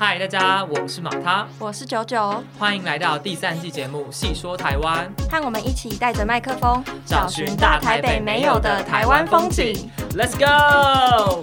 [0.00, 9.90] 嗨，大家，我是马他，我是九九，欢迎来到第三季节目《细说台湾》，和我们一起带着麦克风，找寻大台北没有的台湾风景。
[10.12, 11.40] Let's go！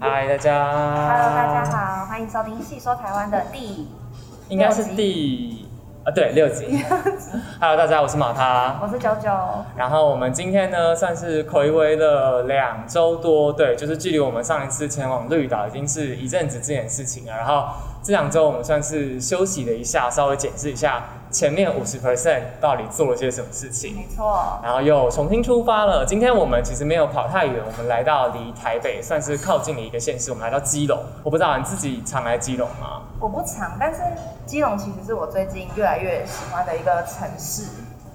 [0.00, 0.64] 嗨，大家。
[0.64, 3.86] Hello，大家好，欢迎收听《细说台湾》的第，
[4.48, 5.68] 应该是第
[6.04, 6.66] 啊，对，六集。
[7.60, 8.76] Hello，大家，我是马他。
[8.82, 9.30] 我是九九。
[9.76, 17.32] 然后我们今天呢，算是暌违了两周多，对，就是距离我们上一次前往绿岛已经是一阵子之前的事情了。
[17.32, 17.68] 然后
[18.02, 26.04] 这两周我们算是休息了一下，稍微检视一下前面五十 percent 到底做了些什么事情，没错，然后又重新出发了。
[26.04, 30.98] 今天我们其实没有跑太远，我们来到离台北算是靠近的一个县市，我们来到基隆。
[31.22, 33.02] 我不知道你自己常来基隆吗？
[33.20, 34.00] 我不常，但是
[34.44, 37.62] 基隆其实是我最近越来越喜欢的一个城市。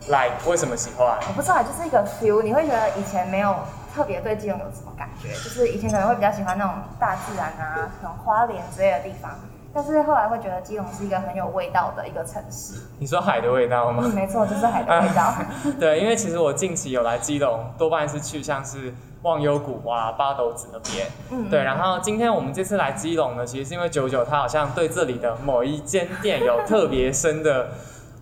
[0.09, 1.17] 来，为什么喜欢？
[1.29, 3.55] 我不知道，就是一个 feel，你会觉得以前没有
[3.95, 9.31] 特别对基隆有什么感觉，就是以前可能会比较喜欢那种大自然啊，可能花莲之类的地方。
[9.77, 12.81] 但是后来会觉得基隆是一个很有味道的一个城市。
[12.97, 14.01] 你说海的味道吗？
[14.03, 15.31] 嗯，没错，就是海的 味道。
[15.79, 21.07] 对，因为其实我近期有来基隆，多半是去像是忘忧谷啊、八斗子那边。
[21.29, 27.67] 嗯，对，然后今天我们这次来基隆呢，其实是因为九九他好像对这里的某一间店有特别深的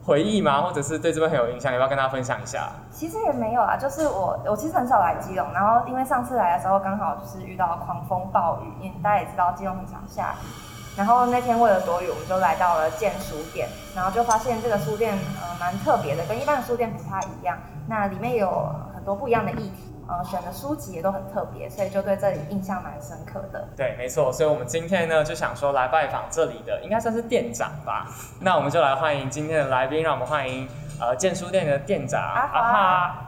[0.05, 0.59] 回忆吗？
[0.67, 1.71] 或者是对这边很有印象？
[1.71, 2.69] 你要不要跟大家分享一下？
[2.91, 10.74] 其实也没有啊，就是我我其实很少来基隆，然后因为上次来的时候刚好就是遇到狂风暴雨，因为大家也知道基隆很常下雨。
[10.97, 17.57] 然后那天为了躲雨，我们就来到了建书店，然后就发现这个书店呃蛮特别的，跟一般的书店不太一样。
[17.87, 23.67] 那里面有很多不一样的议题，呃，选的书籍也都很特别，所以就对这里印象蛮深刻的。
[23.75, 28.07] 对，没错，所以我们今天呢就想说来拜访这里的，应该算是店长吧。
[28.39, 30.67] 那我们就来欢迎今天的来宾，让我们欢迎
[31.01, 33.21] 呃建书店的店长阿华哈。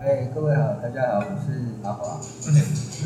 [0.00, 2.16] 哎，各位好，大家好，我是阿华，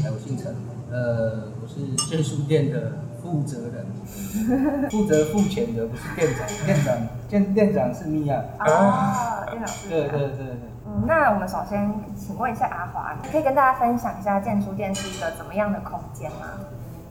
[0.04, 0.54] 哎，我姓陈，
[0.92, 3.84] 呃，我是建书店的负责人，
[4.90, 6.96] 负责付钱的不是店长，店长
[7.28, 10.46] 店店长是米娅，啊，店长是对对对对，
[10.86, 16.46] 嗯，那我们首先请问一下阿华，可以跟大家分享一下建书店是一个怎么样的空间吗？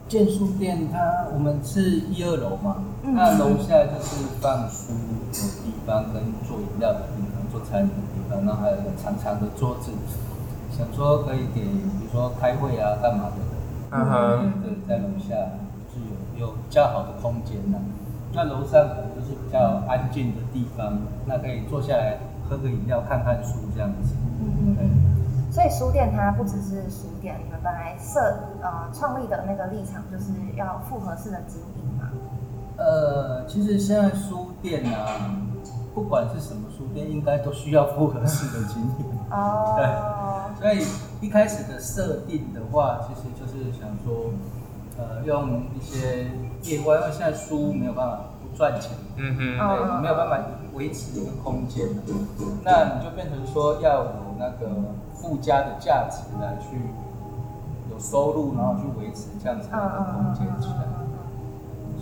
[0.09, 0.99] 建书店它
[1.33, 3.15] 我们是一二楼嘛，嗯。
[3.15, 4.93] 那楼下就是放书
[5.31, 9.91] 的地方跟做饮料的地方，做餐饮的地方，然后还有一个长长的桌子，
[10.77, 13.37] 想说可以给比如说开会啊干嘛的。
[13.91, 14.05] 嗯。
[14.05, 15.33] 哼，对，在楼下。
[15.33, 15.62] 就是
[16.37, 17.77] 有较好的空间呐、
[18.33, 22.17] 那楼上可能就是比较安静的地方，那可以坐下来
[22.49, 24.15] 喝个饮料、看看书这样子。
[24.41, 28.19] 嗯嗯，所以书店它不只是书店，你们本来设
[28.61, 32.09] 呃创立的那个立场就是要复合式的经营嘛。
[32.77, 35.31] 呃，其实现在书店啊，
[35.93, 39.05] 不管是什么书店，应该都需要复合式的经营。
[39.29, 39.75] 哦，
[40.59, 40.85] 对所以
[41.21, 44.31] 一开始的设定的话，其实就是想说，
[44.97, 46.27] 呃，用一些
[46.63, 48.91] 业外，因为现在书没有办法不赚钱。
[49.15, 50.39] 嗯哼，嗯对，没有办法
[50.73, 51.87] 维持一个空间，
[52.63, 54.69] 那你就变成说要有那个
[55.13, 56.77] 附加的价值来去
[57.91, 60.85] 有收入，然后去维持这样子的一个空间起来，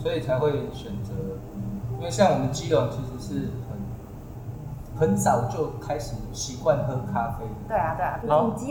[0.01, 1.13] 所以才会选择，
[1.97, 3.49] 因为像我们基隆其实是
[5.01, 8.19] 很很早就开始习惯喝咖啡的，对啊对啊，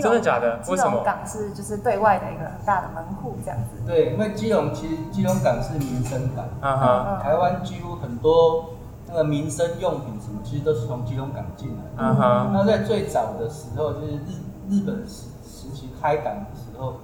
[0.00, 0.58] 真的假的？
[0.60, 0.94] 基为什么？
[0.94, 3.82] 隆港是就是对外的一个很大的门户这样子。
[3.84, 8.70] 对，因为基隆其实基隆港是民生港，啊哈，台湾几乎很多
[9.08, 11.91] 那个民生用品什么，其实都是从基隆港进来的。
[11.98, 16.94] 嗯哼，那在最早的时候，就是日日本时时期开港的时候，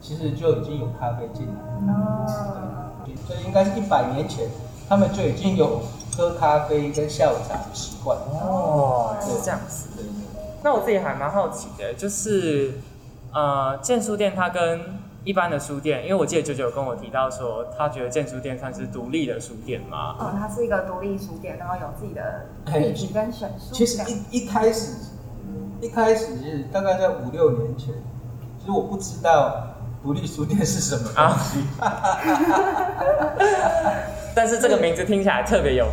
[0.00, 1.54] 其实就已经有咖啡进来。
[1.54, 4.46] 了，哦，所以应该是一百年前，
[4.88, 5.80] 他们就已经有
[6.16, 8.18] 喝咖啡跟下午茶的习惯。
[8.18, 9.88] 哦，是这样子。
[9.96, 10.10] 对对
[10.62, 12.72] 那我自己还蛮好奇的，就是
[13.32, 14.80] 呃，建书店它跟
[15.24, 20.16] 一般的书店，因为我记得九九跟我提到说，他觉得建书店算是独立的书店嘛。
[20.18, 22.46] 哦，它是一个独立书店，然后有自己的
[22.80, 23.74] 议题跟选书。
[23.74, 24.92] 其实一一开始，
[25.80, 27.92] 一开始是大概在五六年前，
[28.58, 31.64] 其实我不知道独立书店是什么东西。
[34.34, 35.86] 但是这个名字听起来特别有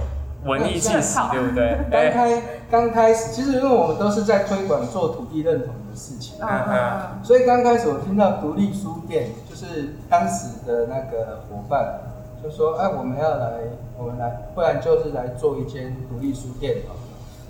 [0.45, 1.77] 文艺气息，对不对？
[1.89, 11.99] 刚开刚开始，其实因为我们都是在推广做土地认同的事情，嗯嗯所以刚开始我听到独立书店，就是当时的那个伙伴
[12.43, 13.51] 就说：“哎，我们要来，
[13.97, 16.99] 我们来，不然就是来做一间独立书店好了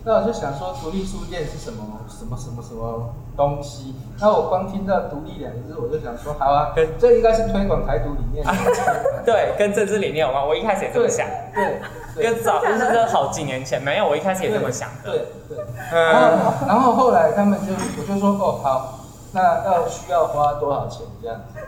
[0.05, 3.95] 那我就想说，独立书店是什么什么什么什么东西？
[4.19, 8.53] 那我光听到“独立”两个字，我就想说，好啊，这应该是推广台独理念的。
[9.25, 10.45] 对，跟政治理念有关。
[10.45, 11.25] 我一开始也这么想。
[11.55, 11.79] 对，
[12.21, 15.09] 跟早就是这好几年前没有，我一开始也这么想的。
[15.09, 15.57] 对对。
[15.89, 18.99] 然后然后后来他们就我就说哦好，
[19.31, 21.61] 那要需要花多少钱这样子？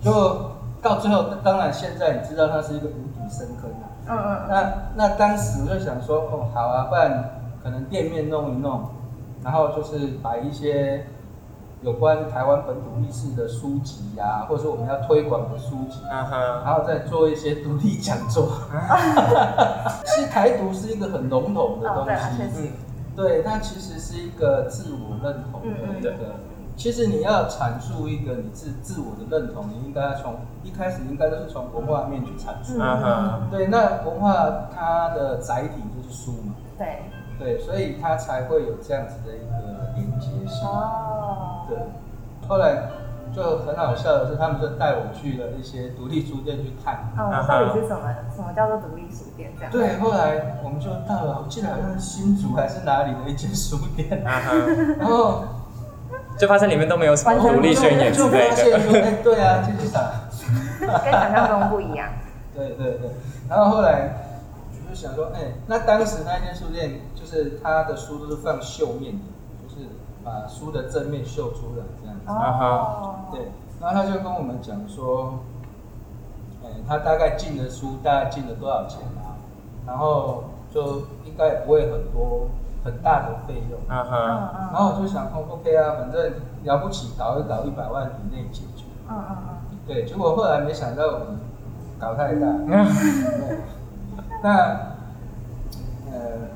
[0.00, 3.90] 就到最后，当然现在你知道它是一个无底深坑啊。
[4.08, 4.46] 嗯嗯。
[4.48, 7.39] 那那当时我就想说哦好啊，不然。
[7.62, 8.88] 可能店面弄一弄，
[9.42, 11.06] 然后就是摆一些
[11.82, 18.48] 有关台湾本土历史的书籍呀，或者说我们要推广的书籍，然后再做一些独立讲座。
[20.04, 22.06] 其实台独是一个很笼统的东
[22.52, 22.72] 西，
[23.16, 26.12] 对，它其实是一个自我认同的一个。
[26.76, 32.78] 其实你要阐述一个你自自我的认同，你应该从一开始应该都是从文化面去阐述。
[33.50, 36.54] 对，那文化它的载体就是书嘛。
[36.78, 37.02] 对。
[37.40, 40.68] 对，所以他才会有这样子的一个连接性。
[40.68, 41.64] 哦。
[41.68, 41.78] 对。
[42.46, 42.90] 后来
[43.34, 46.96] 就很好笑的是，他们就带我去了一些独立书店去看。
[47.16, 48.02] 哦，到底是什么？
[48.34, 49.52] 什么叫做独立书店？
[49.56, 49.72] 这样。
[49.72, 54.22] 对，后来我们就到了，我记得好像是新竹还是哪里的一间书店。
[54.98, 55.44] 然后
[56.36, 58.56] 就发现里面都没有什么独立宣言之类的。
[58.56, 60.10] 就发现说，哎，对啊，这是啥？
[60.80, 62.08] 跟想象中不一样。
[62.54, 63.10] 对对对。
[63.48, 64.10] 然后后来
[64.88, 67.00] 就想说，哎，那当时那间书店。
[67.30, 69.20] 是他的书都是放绣面的，
[69.68, 69.86] 就是
[70.24, 72.26] 把书的正面绣出来这样子。
[72.26, 73.14] 哦。
[73.30, 75.38] 对，然后他就跟我们讲说，
[76.64, 79.38] 哎，他大概进的书大概进了多少钱啊？
[79.86, 80.42] 然后
[80.74, 82.48] 就应该也不会很多
[82.84, 83.78] 很大的费用。
[83.88, 84.70] 啊哈。
[84.72, 86.32] 然后我就想，哦，OK 啊，反正
[86.64, 88.84] 了不起，搞一搞一百万以内解决。
[89.08, 89.36] 嗯嗯
[89.70, 89.78] 嗯。
[89.86, 91.38] 对，结果后来没想到我们
[91.96, 92.46] 搞太大。
[94.42, 94.90] 那。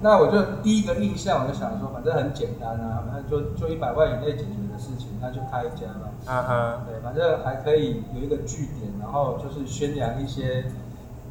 [0.04, 6.12] 那我就第一个印象，我就想说，反正很简单啊，反正就就一百万以内解决的事情，那就开一家嘛。
[6.26, 6.80] 啊哈。
[6.86, 10.66] 对，反正还可以有一个据点，然后就是宣扬一些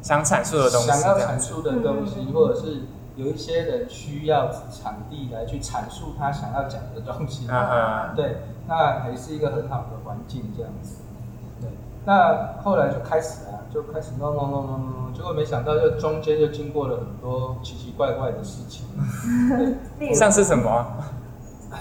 [0.02, 2.80] 想阐述的东西，想要阐述的东西，或者是
[3.14, 7.48] 有一些人需要场地来去阐述他想要讲的东西。
[7.48, 8.12] 啊哈。
[8.16, 10.96] 对，那还是一个很好的环境这样子。
[12.04, 15.12] 对，那后来就开始啊，就开始弄弄弄弄弄。
[15.14, 18.86] 结果没想到，就中间就经过了很多奇奇怪怪的事情。
[20.14, 20.86] 像是什么？
[21.70, 21.78] 哎，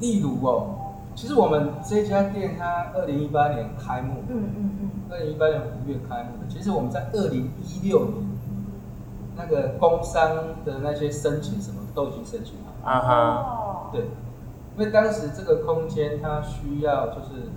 [0.00, 0.74] 例如哦，
[1.14, 6.48] 其实我们这家店它二零一八年开幕，嗯嗯嗯，二零一八年五月开幕的。
[6.48, 8.14] 其实我们在二零一六年
[9.36, 12.72] 那个工商的那些申请什么都已经申请了。
[12.84, 13.90] 啊哈。
[13.92, 14.02] 对，
[14.76, 17.50] 因为当时这个空间它需要就是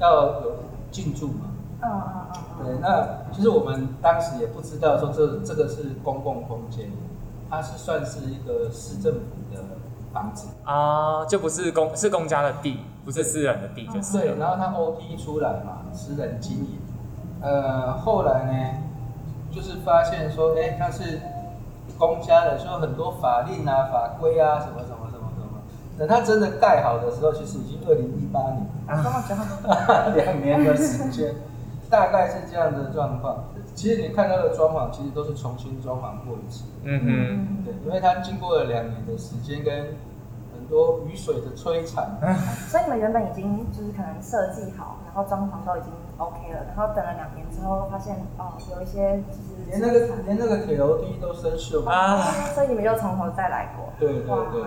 [0.00, 0.52] 要有
[0.90, 1.50] 进驻嘛。
[1.80, 2.26] 嗯嗯
[2.60, 6.90] 嗯，对，那其实我们当时也不知道说这这个是公共空间，
[7.48, 9.20] 它是算是一个市政府
[9.54, 9.62] 的
[10.12, 14.18] 房子啊，就不是公是公家的地，不是私人的地，就是。
[14.18, 16.80] 对，然后它 O P 出来嘛，私人经营，
[17.40, 18.78] 呃，后来呢，
[19.52, 21.20] 就是发现说，哎，它是
[21.96, 24.97] 公家的，说很多法令啊、法规啊，什么什么，
[25.98, 28.66] 等它真的盖好的时候，其实已经二零一八年，
[30.14, 31.34] 两年的时间。
[31.90, 33.44] 大概是这样的状况。
[33.74, 36.64] 其实你看到的装潢，其实都是重新装潢过一次。
[36.84, 39.96] 嗯嗯，对，因为它经过了两年的时间跟
[40.52, 42.06] 很多雨水的摧残。
[42.68, 52.18] 所以你们原本已经就是可能设计好，然后装潢都已经 OK 了，然后等了两年之后，发现哦有一些就是连那个连那个铁楼梯都生锈啊，
[52.54, 53.86] 所以你们又从头再来过。
[54.00, 54.62] 对对对。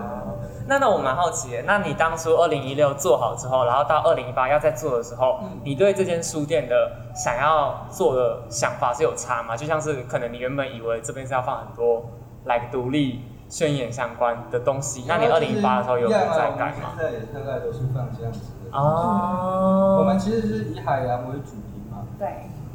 [0.66, 9.54] 那那我蛮好奇的，那你当初二零一六做好之后，然后到二零一八要再做的时候，你对这间书店的想要做的想法是有差吗？
[9.54, 12.02] 就像是可能你原本以为这边是要放很多
[12.44, 16.18] 来独立宣言相关的东西，那你二零一八的时候有在
[16.56, 16.94] 改吗？
[16.96, 18.40] 现在也大概都是放这样子
[18.72, 19.98] 的哦。
[20.00, 21.98] 我们其实是以海洋为主题嘛。
[22.18, 22.28] 对。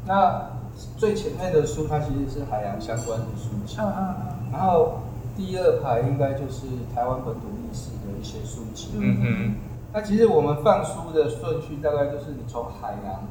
[0.06, 0.50] 那
[0.96, 3.76] 最前面的书，它其实是海洋相关的书籍。
[3.80, 4.52] 嗯嗯嗯。
[4.52, 5.00] 然后
[5.36, 8.08] 第二排应该就是台湾本土历史的。
[8.18, 9.54] 一些书籍，嗯嗯，
[9.92, 13.22] 那其实我们放书的顺序大概就是你从海洋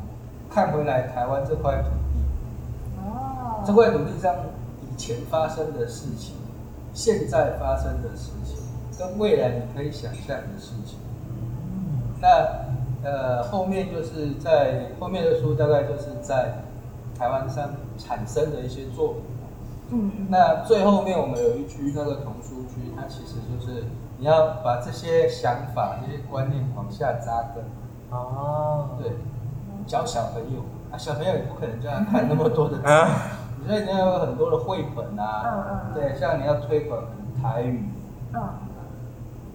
[0.49, 4.33] 看回来台湾这块土地，哦，这块土地上
[4.89, 6.35] 以前发生的事情，
[6.93, 8.55] 现在发生的事情，
[8.97, 10.96] 跟未来你可以想象的事情，
[12.21, 12.65] 那
[13.03, 16.63] 呃后面就是在后面的书大概就是在
[17.17, 19.23] 台湾上产生的一些作品，
[19.91, 23.85] 嗯，那最后面我们有一区那个童书区，它其实就是。
[24.19, 27.63] 你要把这些想法、这些观念往下扎根
[28.09, 28.89] 哦。
[28.97, 29.11] 对，
[29.85, 32.83] 教小朋友啊，小朋友也不可能这样看那么多的字，
[33.67, 35.43] 所以你要有很多的绘本啊。
[35.45, 35.93] 嗯嗯。
[35.93, 37.03] 对，像你要推广
[37.39, 37.87] 台语，
[38.33, 38.41] 嗯，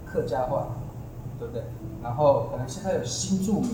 [0.07, 0.69] 客家话，
[1.41, 1.65] 对不对？
[2.03, 3.71] 然后可能现在有新著名，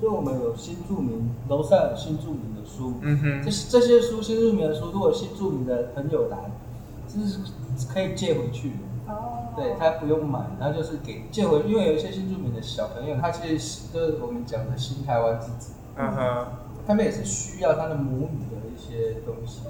[0.00, 6.50] 所以我们有新著名，楼上有新著名的书，嗯哼，这些这些书新著名的书，如果新著名的朋友来，
[7.08, 7.40] 这是
[7.92, 8.76] 可以借回去的。
[9.08, 16.46] 哦，对他不用买，然后就是给借回，因为有一些新著名的小朋友，他其实就是我们讲的新台湾之子，嗯哼，
[16.86, 19.62] 他们也是需要他的母语的一些东西，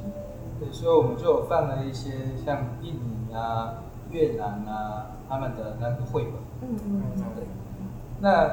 [0.60, 2.10] 对，所以我们就有放了一些
[2.44, 7.44] 像印尼啊、越南啊他们的那个绘本，嗯嗯嗯，对，
[8.22, 8.48] 那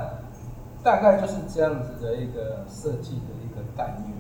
[0.84, 4.18] 大概就是这样子的一个设计的一个概念。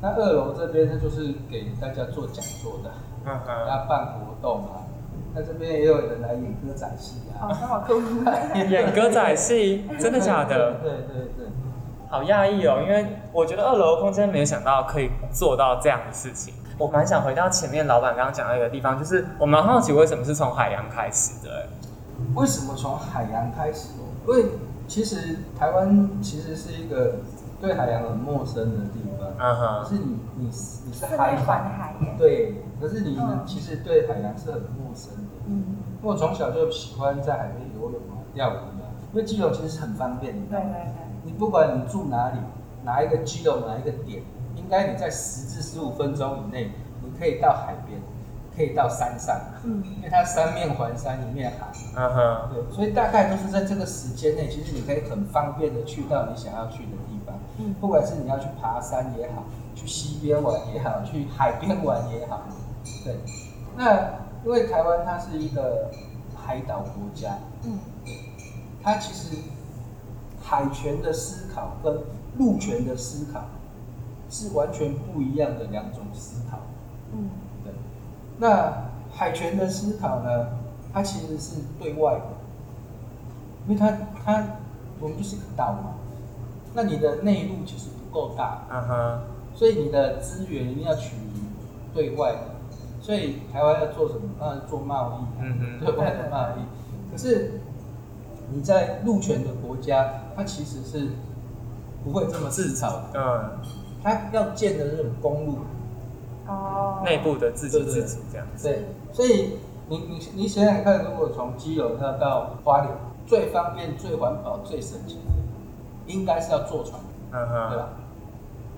[0.00, 2.90] 那二楼这边它就是给大家做讲座的，
[3.24, 4.82] 要办活动啊，
[5.32, 7.46] 那这边也有人来演歌仔戏啊。
[7.46, 8.00] 哦，那么酷，
[8.68, 10.72] 演歌仔戏，真的假的？
[10.82, 11.46] 对对对，
[12.08, 16.52] 好讶异哦，因为我觉得二楼空间没有想到可以做到这样的事情。
[16.76, 21.60] 我蛮想回到前面老板刚刚讲到一个地方，就是我蛮好奇为什么是从海洋开始的。
[21.60, 21.66] 哎
[22.36, 23.94] 为什么从海洋开始？
[24.28, 24.44] 因为
[24.92, 27.14] 其实台湾其实是一个
[27.62, 29.82] 对海洋很陌生的地方，嗯哼。
[29.82, 35.30] 可，是你你你是海面环岛，海耶，对，可是你们其实对海洋是很陌生的。
[35.46, 35.64] 嗯，
[36.02, 40.40] 因为我从小就喜欢在海边游泳啊、钓鱼啊，因为基隆其实是很方便的。
[40.50, 40.92] 对对对，
[41.24, 42.36] 你不管你住哪里，
[42.84, 44.22] 哪一个基隆哪一个点，
[44.56, 46.70] 应该你在十至十五分钟以内，
[47.02, 47.98] 你可以到海边，
[48.64, 49.82] 可以到山上，嗯。
[49.96, 51.66] 因为它三面环山，一面海。
[51.96, 57.34] 嗯哼，对，所以大概都是在这个时间内，其实你可以很方便的去到你想要去的地方。
[57.58, 57.74] 嗯。
[57.80, 62.42] 不管是你要去爬山也好，去溪边玩也好，去海边玩也好，
[63.04, 63.16] 对。
[63.76, 65.90] 那因为台湾它是一个
[66.36, 67.78] 海岛国家，嗯。
[68.04, 68.14] 对。
[68.82, 69.36] 它其实
[70.40, 72.00] 海权的思考跟
[72.38, 73.44] 陆权的思考
[74.30, 76.58] 是完全不一样的两种思考。
[77.12, 77.28] 嗯。
[77.28, 77.41] 对，
[78.42, 80.48] 那海权的思考呢，
[80.92, 82.26] 它其实是对外的，
[83.68, 84.44] 因为它它
[84.98, 85.94] 我们就是一个岛嘛，
[86.74, 89.20] 那你的内陆其实不够大，嗯哼，
[89.54, 91.20] 所以你的资源一定要取于
[91.94, 92.38] 对外的，
[93.00, 94.22] 所以台湾要做什么？
[94.40, 96.62] 当然做贸易，嗯哼，对外的贸易。
[97.12, 97.60] 可是
[98.50, 101.10] 你在陆权的国家，它其实是
[102.02, 103.50] 不会这么自炒的，嗯，
[104.02, 105.58] 它要建的这种公路，
[106.46, 108.68] 哦，内部的自给自足这样子。
[108.68, 109.58] 对，所以
[109.88, 112.90] 你你你想想看，如果从基隆要到花莲，
[113.26, 115.32] 最方便、最环保、最省钱的，
[116.06, 117.00] 应该是要坐船，
[117.32, 117.88] 嗯哼，对吧？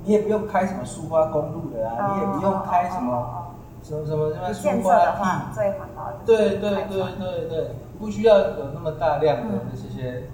[0.05, 3.45] 你也不用开什么苏花公路的啊，你也不用开什么哦
[3.83, 10.25] 什么什么什么哦哦建苏设的话花，最环保对对对对对，不需要有那么大量的这些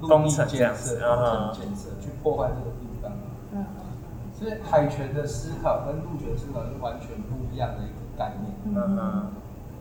[0.00, 2.70] 陆工地程建设、子工嗯程建设去破坏这个
[4.38, 8.54] 所以海权的思考跟陆权思考是完全不一样的一个概念。
[8.66, 9.26] 嗯哼，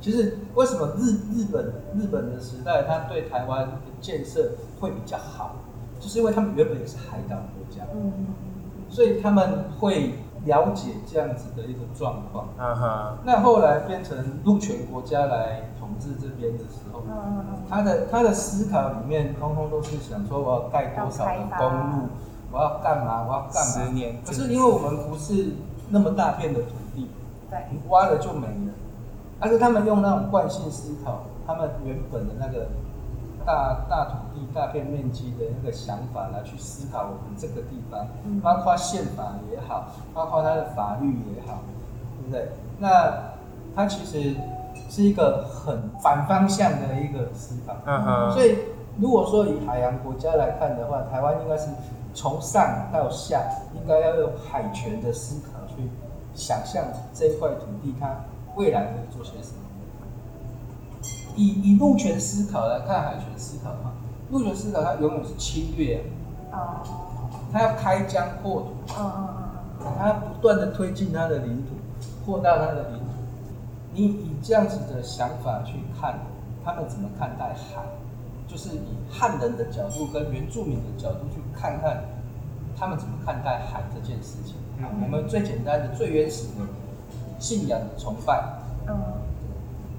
[0.02, 5.58] 其实为什么日日本日本的时代，它对台湾的建设会比较好，
[6.00, 8.12] 就是因为他们原本也是海岛国家，嗯。
[8.90, 10.14] 所以他们会
[10.46, 12.48] 了解这样子的一个状况。
[12.58, 22.08] 嗯哼，那后来变成陆权国家来统治这边的时候嗯，嗯嗯他的他的思考里面，通通都是想说我要盖多少的公路，
[22.52, 23.86] 我要干嘛，我要干嘛。
[23.86, 25.54] 十年可是因为我们不是
[25.90, 27.10] 那么大片的土地，
[27.50, 28.74] 对，你挖了就没了。
[29.40, 32.70] 而是他们用那种惯性思考，他们原本的那个
[33.46, 41.60] 大大土地、大片面积的那个想法来去思考我们这个地方，嗯包括宪法也好，包括它的法律也好，
[42.20, 42.52] 对不对？
[42.80, 43.34] 那
[43.76, 44.36] 它其实
[44.90, 47.76] 是一个很反方向的一个思考。
[48.32, 48.58] 所以
[49.00, 51.68] 如果说以海洋国家来看的话，台湾应该是
[52.14, 53.44] 从上到下，
[53.76, 55.90] 应该要用海权的思考去
[56.34, 58.26] 想象这一块土地它
[58.56, 59.58] 未来可以做些什么。
[61.36, 63.94] 以以陆权思考来看海权思考的话，
[64.32, 66.04] 陆权思考它永远是侵略，
[66.52, 66.82] 啊，
[67.54, 69.28] 它要开疆扩土，嗯嗯
[69.82, 71.76] 嗯它不断的推进它的领土，
[72.26, 73.06] 扩大它的领土。
[73.94, 76.20] 你以这样子的想法去看，
[76.66, 77.84] 他们怎么看待海？
[78.58, 82.06] 就是以汉人的角度跟原住民的角度去看看，
[82.76, 84.56] 他们怎么看待海这件事情。
[84.80, 86.66] 嗯我们最简单的、最原始的
[87.38, 88.44] 信仰的崇拜，
[88.88, 88.96] 嗯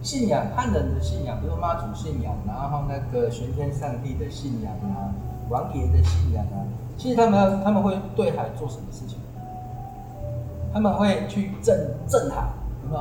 [0.02, 5.14] 信仰汉人的信仰，比如妈祖信仰，然后那个玄天上帝的信仰啊，
[5.48, 9.20] 王爷的信仰啊，其实他们要他们会对海做什么事情？
[10.72, 12.48] 他们会去镇镇海，
[12.82, 13.00] 有没有？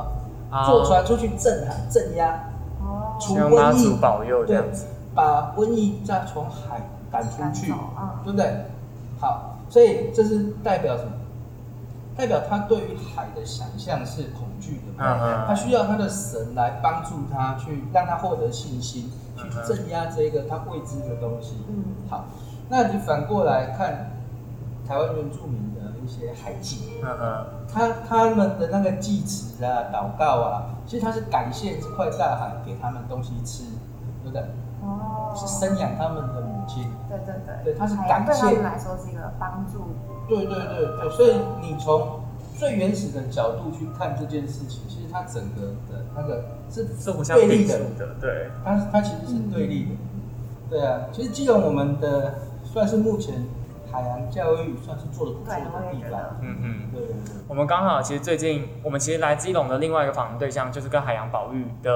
[0.56, 2.48] 啊坐船出去镇海镇压，
[2.80, 4.86] 哦，除希望妈瘟疫祖保佑这样子。，
[5.18, 8.66] 把瘟疫再从海赶出去赶走嗯，对不对？
[9.18, 11.10] 好，所以这是代表什么？
[12.16, 21.56] 代表他对于海的想象是恐惧的，嗯哼他需要他的神来帮助他，去让他获得信心，去镇压这个他未知的东西。
[21.68, 22.26] 嗯好，
[22.68, 24.12] 那你反过来看
[24.86, 33.64] 台湾原住民的一些海祭，嗯嗯他他们的那个祭词啊、祷告啊，其实他是感谢这块大海给他们东西吃，
[34.22, 34.44] 对不对？
[34.88, 36.90] 哦，是生养他们的母亲。
[37.08, 39.84] 对对对，对他是感谢对他们来说是一个帮助，
[40.28, 42.20] 对对对对，所以你从
[42.56, 47.78] 最原始的角度去看这件事情，其实它整个的那个是是互相对立的
[48.20, 49.90] 对，它它其实是对立的。
[50.70, 53.46] 对啊，其实基隆我们的算是目前
[53.90, 56.20] 海洋教育算是做的不错的地方。
[56.42, 56.90] 嗯嗯。
[56.92, 57.00] 对。
[57.00, 57.16] 对对。
[57.48, 61.90] 我们刚好，其实最近我们其实来基隆的另外一个访问对象，就是跟海洋保育的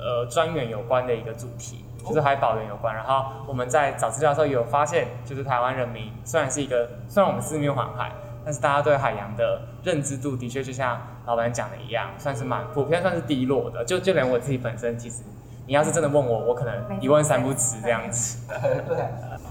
[0.00, 2.94] 呃专员有关的一个主题，就是海保员有关。
[2.94, 8.10] 然后我们在找资料的时候有发现，就是台湾人民虽然是一个虽然我们四面环海，
[8.44, 13.84] 但是大家对海洋的认知度的确就像老板讲的一样，算是蛮普遍，算是低落的。
[13.84, 15.22] 就就连我自己本身，其实
[15.66, 18.46] 你要是真的问我，我可能一问三不知这样子。
[18.88, 18.96] 对，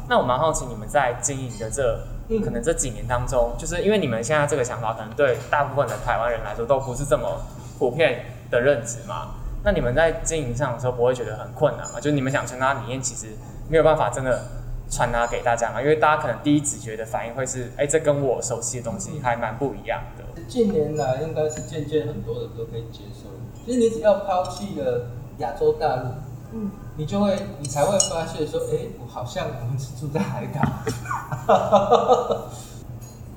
[0.09, 1.99] 那我蛮好奇你们在经营的这
[2.43, 7.39] 可能这几年当中，就是因为你们现在这个想法，可能对大部分的台湾人来说都不是这么
[7.77, 9.27] 普遍的认知嘛。
[9.67, 11.99] 那你们在经营上的时候，不会觉得很困难吗？
[11.99, 13.35] 就是你们想传达理念，其实
[13.67, 14.45] 没有办法真的
[14.89, 20.23] 传达给大家嘛，因为大家可能第一直觉的反应会是，哎、这跟我熟悉的东西还蛮不一样的。
[20.47, 23.27] 近年来应该是渐渐很多人都可以接受。
[23.65, 25.09] 其实你只要抛弃了
[25.39, 26.11] 亚洲大陆，
[26.53, 30.61] 嗯，你就会，你才会发现说，哎，我好像我们是住在海岛。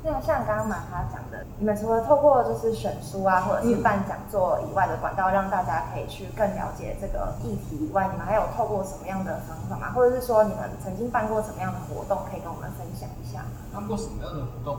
[0.02, 9.92] 那像刚刚马他讲的，你们除了透过就是选书啊，或者是办讲座以外的管道，让大家可以去更了解这个议题以外，你们还有透过什么样的方法吗？
[9.94, 13.48] 或者是说你们曾经办过什么样的活动，可以跟我们分享一下吗？
[13.74, 14.78] 办过什么样的活动？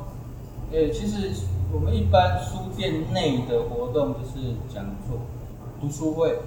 [0.71, 5.19] 呃，其实我们一般书店内的活动就是讲座、
[5.79, 6.39] 读书会，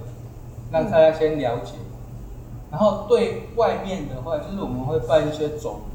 [0.71, 1.75] 让大家先了解。
[2.71, 5.94] 然后对外面的话，就是我们会办一些走读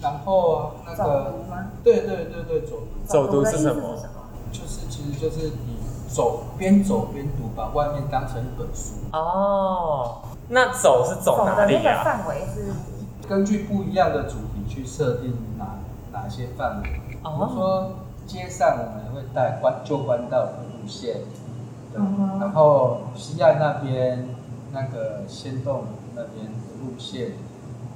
[0.00, 1.34] 然后那个，
[1.82, 3.06] 对对对对，走读。
[3.06, 3.96] 走读是什么？
[4.52, 5.76] 就是其实就是你
[6.08, 12.02] 走边走边读，把外面当成一本书，哦，那走是走哪的那个里啊？
[12.04, 12.72] 范围是，
[13.28, 15.66] 根据不一样的主题去设定哪
[16.12, 16.88] 哪些范围。
[17.22, 17.90] 哦比如哦，说
[18.26, 21.16] 街上我们会带关旧关道的路线，
[21.92, 24.28] 对，嗯然后西岸那边
[24.72, 25.84] 那个仙洞
[26.14, 27.32] 那边的路线，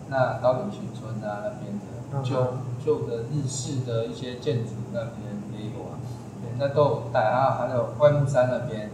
[0.09, 1.79] 那高岭新村啊那边
[2.23, 2.37] 旧
[2.85, 5.13] 旧的日式的一些建筑那边
[5.53, 5.95] 也有啊，
[6.43, 8.91] 对，那都有带啊，还有外木山那边，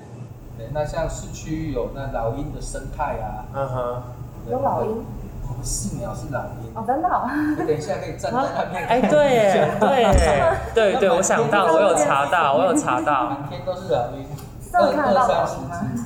[0.56, 4.02] 对，那像市区有那老鹰的生态啊，嗯哼，
[4.50, 5.04] 有老鹰？
[5.50, 7.28] 我们四秒是老鹰，哦，真的哦，
[7.58, 8.84] 你等一下可以站在那边。
[8.86, 14.26] 哎、看 对耶，对耶，对对，我想到，我有查到，我有查到，满天都是老鹰，
[14.70, 16.04] 真的看到二三十老鹰吗？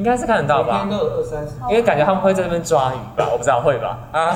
[0.00, 0.98] 应该是看得到吧每天？
[0.98, 1.52] 都有二三十。
[1.68, 3.98] 因为感觉他们会在那边抓鱼吧，我不知道会吧？
[4.12, 4.34] 啊，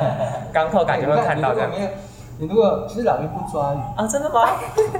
[0.52, 1.90] 港口感觉会看到这样你如果，
[2.38, 4.40] 你如果其实老鹰不抓鱼，啊，真的吗？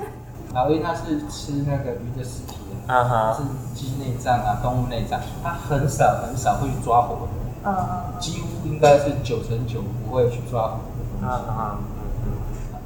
[0.55, 3.43] 老鹰它是吃那个鱼的尸体的，啊它哈是，
[3.75, 10.79] 鸡内脏啊、动物内脏，它很少很少会去抓活的，嗯嗯几乎应该是九成九不会去抓活
[11.21, 11.59] 的啊东西。
[11.59, 11.79] 哈，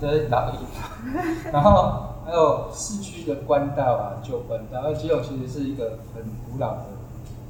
[0.01, 0.59] 这是老鹰，
[1.53, 6.83] 然后还有市区的官道啊、旧官道，那基隆其实是一个很古老的，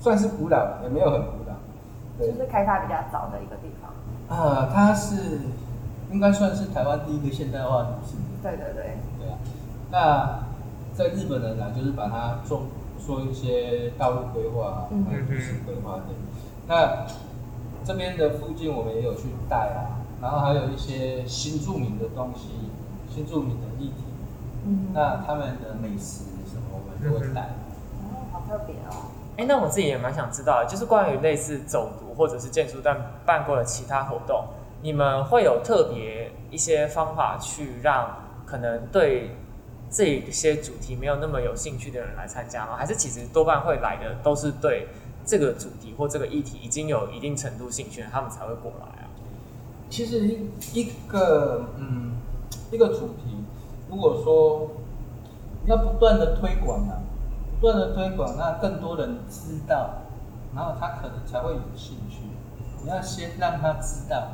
[0.01, 1.55] 算是古老，也没有很古老。
[2.19, 3.91] 对就，是开发比较早的一个地方。
[4.37, 5.41] 啊，它是
[6.11, 8.17] 应该算是台湾第一个现代化都市。
[8.43, 9.39] 对对对，对啊，
[9.91, 10.41] 那
[10.95, 12.63] 在日本人呢就是把它做
[12.99, 16.05] 做一些道路规划啊，嗯还有都市规划的。
[16.67, 17.07] 那
[17.85, 22.49] 这边的附近我们也有去带啊，然后还有一些新著名的东西，
[23.09, 24.05] 新著名的议题。
[24.67, 27.41] 嗯，那他们的美食什么我们都会带。
[28.05, 29.10] 哦，好特别哦。
[29.41, 34.45] 哎、那我自己也蛮想知道，就是关于类似走读或者是建筑但办过的其他活动，
[34.83, 39.31] 你们会有特别一些方法去让可能对
[39.91, 42.77] 这些主题没有那么有兴趣的人来参加吗？
[42.77, 44.89] 还是其实多半会来的都是对
[45.25, 49.09] 这个主题或这个议题已经有一定程度兴趣的，他们才会过来啊？
[49.89, 52.13] 其实一一个嗯
[52.71, 53.43] 一个主题，
[53.89, 54.69] 如果说
[55.65, 57.01] 要不断的推广啊，
[57.61, 59.91] 不断的推广，那更多人知道，
[60.57, 62.23] 然后他可能才会有兴趣。
[62.83, 64.29] 你要先让他知道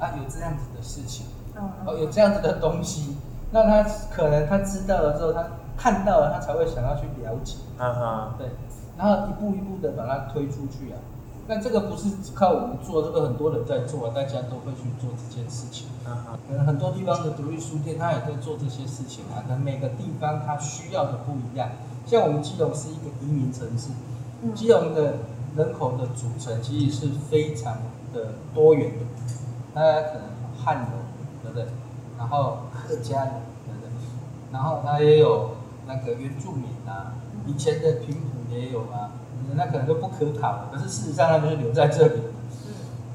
[0.00, 3.18] 啊，有这样子的事情，嗯哦，有这样子的东西，
[3.50, 5.44] 那他可能他知道了之后，他
[5.76, 8.48] 看到了，他才会想要去了解，嗯哼，对，
[8.96, 10.96] 然后一步一步的把它推出去啊。
[11.46, 15.88] 那这个不是只靠我们做，这个很多人在做啊，大家都会去做这件事情。
[16.06, 19.44] 嗯哼，可能很多地方的独立书店，他也在做这些事情啊。
[19.46, 21.68] 可能每个地方他需要的不一样。
[22.08, 23.90] 像我们基隆是一个移民城市，
[24.42, 25.18] 嗯基隆的
[25.56, 27.74] 人口的组成其实是非常
[28.14, 29.04] 的多元的。
[29.74, 30.22] 大家可能
[30.64, 30.86] 汉人，
[31.42, 31.66] 对不对？
[32.16, 33.32] 然后客家人，
[33.66, 33.90] 对不对？
[34.50, 35.50] 然后它也有
[35.86, 37.12] 那个原住民啊，
[37.46, 39.12] 以前的平埔也有啊，
[39.54, 40.70] 那可能都不可考了。
[40.72, 42.28] 可是事实上，它就是留在这里的。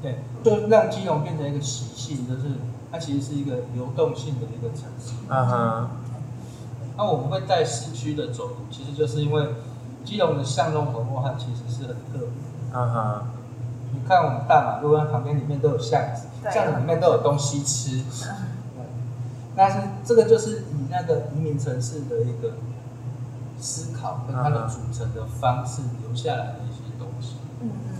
[0.00, 2.54] 对，就让基隆变成一个习性，就是
[2.92, 5.14] 它其实是一个流动性的一个城市。
[5.28, 5.90] 嗯哼，
[6.96, 9.48] 那我们会在市区的走读，其实就是因为
[10.04, 12.28] 基隆的巷弄文化其实是很特别。
[12.72, 13.22] 嗯哼，
[13.92, 17.98] 你看我们大马路那旁边里面都有巷子，巷子里面都有东西吃。
[17.98, 18.84] 对
[19.56, 22.54] 但是这个就是以那个移民城市的一个
[23.58, 27.36] 思考跟它的组成的方式留下来的一些东西。
[27.60, 27.96] 嗯嗯，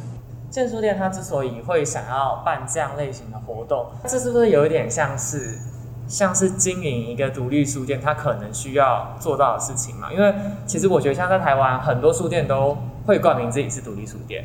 [0.50, 5.58] 建书店它之所以会想要办这样类型的活动，这是不是有一点像是
[6.06, 10.12] 像是经营一个独立书店，他可能需要做到的事情嘛？
[10.12, 10.34] 因为
[10.66, 14.44] 其实我觉得像在台湾，很多书店都会冠名自己是独立书店。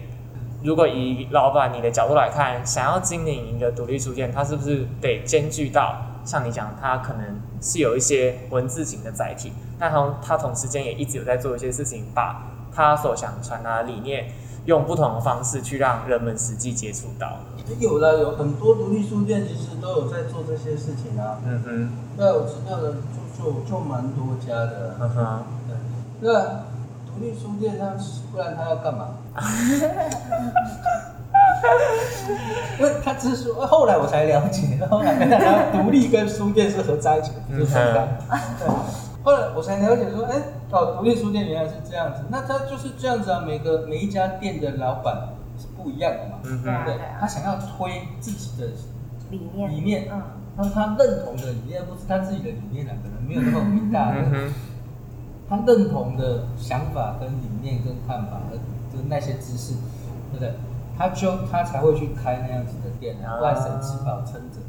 [0.64, 5.96] 如果以老板你的角度来看，想要经营一个独立书店，他是不是得兼具到
[6.26, 12.44] 像你讲，他可能是有一些文字型的载体，但同他同时间也一直有在做一些事情，把
[12.74, 14.28] 他所想传达的理念
[14.70, 17.40] 用不同的方式去让人们实际接触到。
[17.80, 21.38] 有了，有很多独立书店其实都有在做这些事情啊。
[21.44, 22.94] 嗯哼，对，我知道的
[23.38, 24.96] 就就就蛮多家的。
[25.00, 25.76] 嗯哼，对，
[26.22, 26.44] 那
[27.06, 27.96] 独立书店它
[28.32, 29.10] 不然它要干嘛？
[32.80, 38.08] 因为他只是说，后来我才了解，后来他独立跟书店是合在一起的，不是分开。
[38.60, 38.68] 对，
[39.24, 48.68] 后来我才了解说，哎，哦，独立书店原来是这样子，那他就是这样子啊，每个每一家店的老板是不一样的嘛，嗯对啊哼，对，他想要推自己的
[49.32, 50.22] 理念，理念，嗯
[50.56, 54.54] 那他认同的理念不是他自己的理念啊，可能没有那么伟大，嗯哼，
[55.50, 58.58] 他认同的想法跟理念跟看法和
[58.92, 59.74] 跟那些知识，
[60.32, 60.54] 对不对？
[60.98, 64.60] 他就他才会去开那样子的店啊，不然谁吃饱撑着？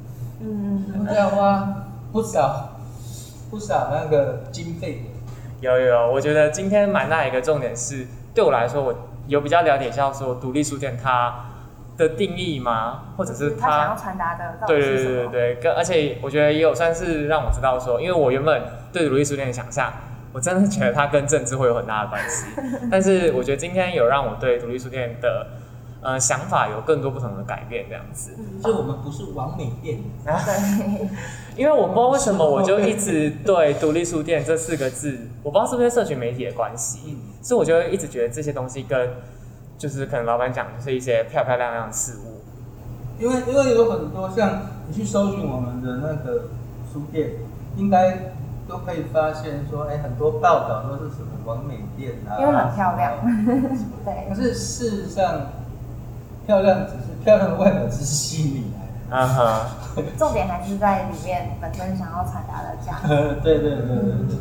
[0.40, 2.70] 嗯嗯都要花不少
[3.50, 5.09] 不少那个经费。
[5.60, 8.94] 有有有，我觉得今天蛮大一个重点是，对我来说，我
[9.26, 11.46] 有比较了解像说独立书店它
[11.96, 13.02] 的定义吗？
[13.16, 14.80] 或者是它想要它传达的对？
[14.80, 19.92] 对对对对，跟而且我觉得也有算是让我知道说，因为我原本对独立书店的想象，
[20.32, 22.46] 我真的觉得它跟政治会有很大的关系，
[22.90, 25.46] 但是我觉得今天有让我对独立书店的
[26.02, 28.34] 呃想法有更多不同的改变，这样子。
[28.62, 31.08] 所以我们不是完美店，对，
[31.56, 39.10] 因为我不知道为什么我就一直对独立书店这四个字，我不知道是不是社群媒体的关系，嗯，所以我就会一直觉得这些东西跟
[39.76, 42.40] 就是可能老板讲就是一些漂漂亮亮的事物。
[43.18, 46.48] 因为因为有很多像你去搜寻我们的那个
[46.90, 47.32] 书店，
[47.76, 48.32] 应该
[48.66, 53.12] 都可以发现说，哎，很多报道都是什么完美店啊，因为很漂亮。
[54.04, 54.28] 对。
[54.30, 55.48] 可，是事实上，
[56.46, 58.64] 漂亮只是漂亮的外表，只是吸引
[59.12, 59.66] 嗯哼，
[60.16, 63.08] 重点还是在里面本身想要传达的价值。
[63.42, 64.36] 对对对对对。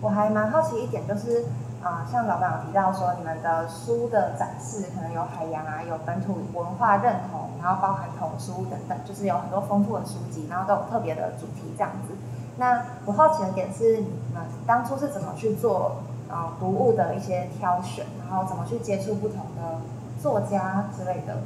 [0.00, 1.44] 我还蛮好奇一点，就是
[1.82, 12.14] 啊、呃像老板有提到说，你们的书的展示可能有海洋啊，有本土文化认同，然后包含童书等等，就是有很多丰富的书籍，然后都有特别的主题这样子。
[12.58, 19.78] 那我好奇的点是，你们当初是怎么去做呃读物的一些挑选，然后怎么去接触不同的
[20.20, 21.38] 作家之类的？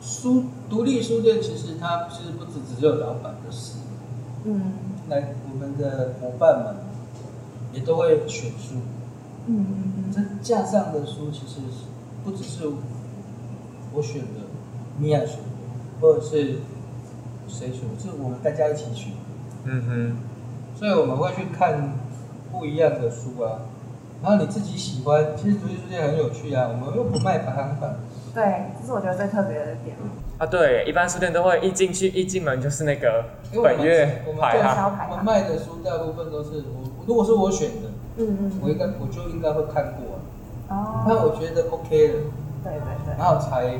[0.00, 3.74] 书独立书店其实它其实不只只有老板的事，
[4.44, 4.72] 嗯
[5.08, 6.76] 来我们的伙伴们
[7.72, 8.74] 也都会选书。
[9.46, 11.60] 嗯嗯嗯这架上的书其实
[12.24, 12.68] 不只是
[13.92, 14.40] 我选的，
[14.98, 16.58] 米娅选的，或者是
[17.48, 19.12] 谁选的，是我们大家一起选。
[19.64, 20.16] 嗯哼
[20.76, 21.92] 所以我们会去看
[22.50, 23.62] 不一样的书啊。
[24.22, 26.68] 然后你自己喜欢，其实独立书店很有趣啊。
[26.68, 27.94] 我们又不卖排行榜，
[28.34, 29.96] 对，这是我觉得最特别的点。
[29.96, 33.24] 哼，啊对，一般书店都会一进去一进门就是那个
[33.62, 34.74] 本月我们排行。
[34.74, 40.16] 对销牌我们卖的书大部分都是我，如果是我选的，嗯嗯我应该我就应该会看过
[40.68, 40.76] 啊。
[40.76, 42.14] 哦，那我觉得 OK 的，
[42.64, 43.78] 对对对，然后才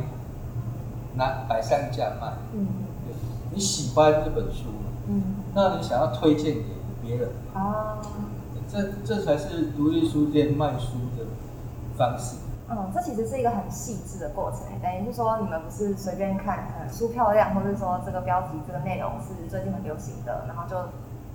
[1.15, 2.33] 拿摆上架卖。
[2.53, 2.67] 嗯
[3.07, 3.15] 对
[3.55, 4.65] 你喜欢这本书，
[5.09, 5.23] 嗯
[5.55, 6.65] 那你想要推荐给
[7.03, 7.99] 别人，哦。
[8.71, 11.27] 这这才是独立书店卖书的
[11.95, 12.37] 方式。
[12.75, 20.77] 嗯，这其实是一个很细致的过程，等于是说你们不是随便看，呃，书漂亮，或者说这个标题、这个内容是最近很流行的，然后就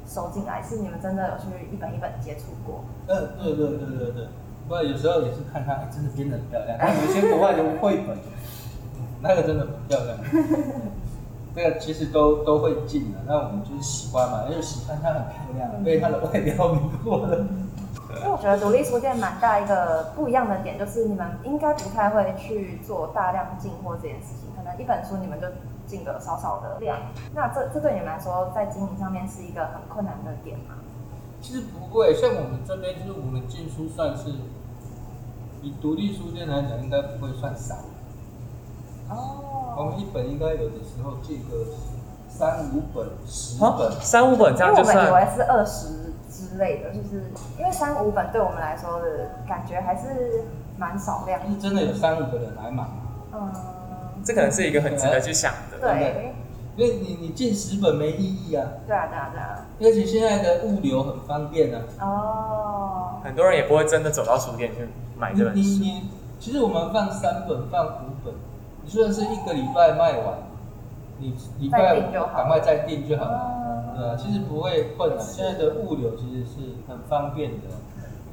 [0.08, 2.84] 收进来，是你们真的有去一本一本接触过。
[3.06, 4.28] 嗯，对对对对对。
[4.68, 6.76] 不过有时候也是看它，真的编的很漂亮。
[6.80, 8.18] 那有些国外的绘本，
[9.22, 10.18] 那个真的很漂亮。
[11.56, 17.46] 这个其实都都会进的，那我们就是喜欢嘛，因为喜欢它很漂亮，被它的外表迷惑了。
[18.20, 25.48] 因为我觉得独立书店蛮大一个不一样的点，就是你们应该不太会去做大量进货这件事情，可能一本书你们就
[25.86, 26.98] 进个少少的量。
[27.34, 30.76] 那这这对你们来说，在经营上面是一个很困难的点吗？
[31.42, 34.32] 其实不会，像我们这边就是我们进书算是
[35.62, 37.76] 以独立书店来讲，应该不会算少。
[39.10, 39.76] 哦。
[39.78, 41.66] 我们一本应该有的时候进个
[42.28, 44.98] 三五本、十本，三五本这样就算。
[44.98, 45.97] 我们以为是二十
[46.58, 51.40] 之类的，就是因为三五本对我们来说的感觉还是蛮少量。
[51.48, 52.88] 是真的有三五个人来买吗？
[53.32, 53.52] 嗯。
[54.26, 55.80] 这可能是一个很值得去想的。
[55.80, 56.34] 对。
[56.76, 58.68] 因为你你进十本没意义啊。
[58.88, 59.66] 对啊对啊对啊。
[59.80, 61.82] 而且现在的物流很方便啊。
[62.02, 63.22] 哦。
[63.24, 65.60] 很多人也不会真的走到书店去买这本书。
[65.60, 68.34] 你你其实我们放三本，放五本。
[68.84, 70.40] 你虽然是一个礼拜卖完，
[71.20, 72.02] 你礼拜
[72.36, 73.67] 赶快再订就好了。
[73.98, 75.26] 呃，其实不会困难。
[75.26, 77.68] 现在的物流其实是很方便的。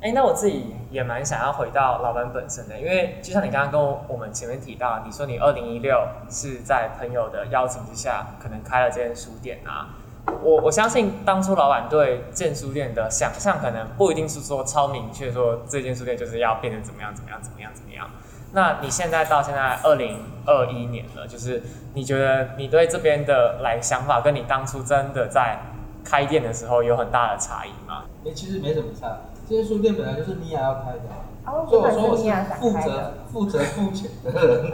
[0.02, 9.96] 哎，那我自己也蛮想要回到老板本身的，因为就像你刚刚跟我们前面提到，你说你二零一六是在朋友的邀请之下，可能开了这间书店啊。
[10.42, 18.06] 我我相信当初老板对建书店的想象，可能不一定是说超明确，说这间书店就是要变成怎么样怎么样怎么样怎么样。
[18.54, 21.60] 那你现在到现在二零二一年了，就是
[21.92, 25.58] 你觉得你对这边的来想法，跟你当初真的在
[26.04, 28.04] 开店的时候有很大的差异吗？
[28.24, 29.18] 哎，其实没什么差。
[29.48, 31.00] 这些书店本来就是米娅要开的，
[31.46, 32.22] 哦，所以我说我是
[32.60, 34.72] 负责负责付钱的人。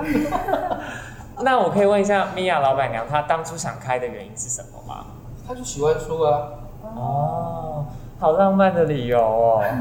[1.42, 5.06] 那我可以问一下米娅老板娘，她当初想开的原因是什么吗？
[5.48, 6.50] 她就喜欢书啊。
[6.82, 7.86] 哦，
[8.18, 9.64] 好浪漫的理由哦。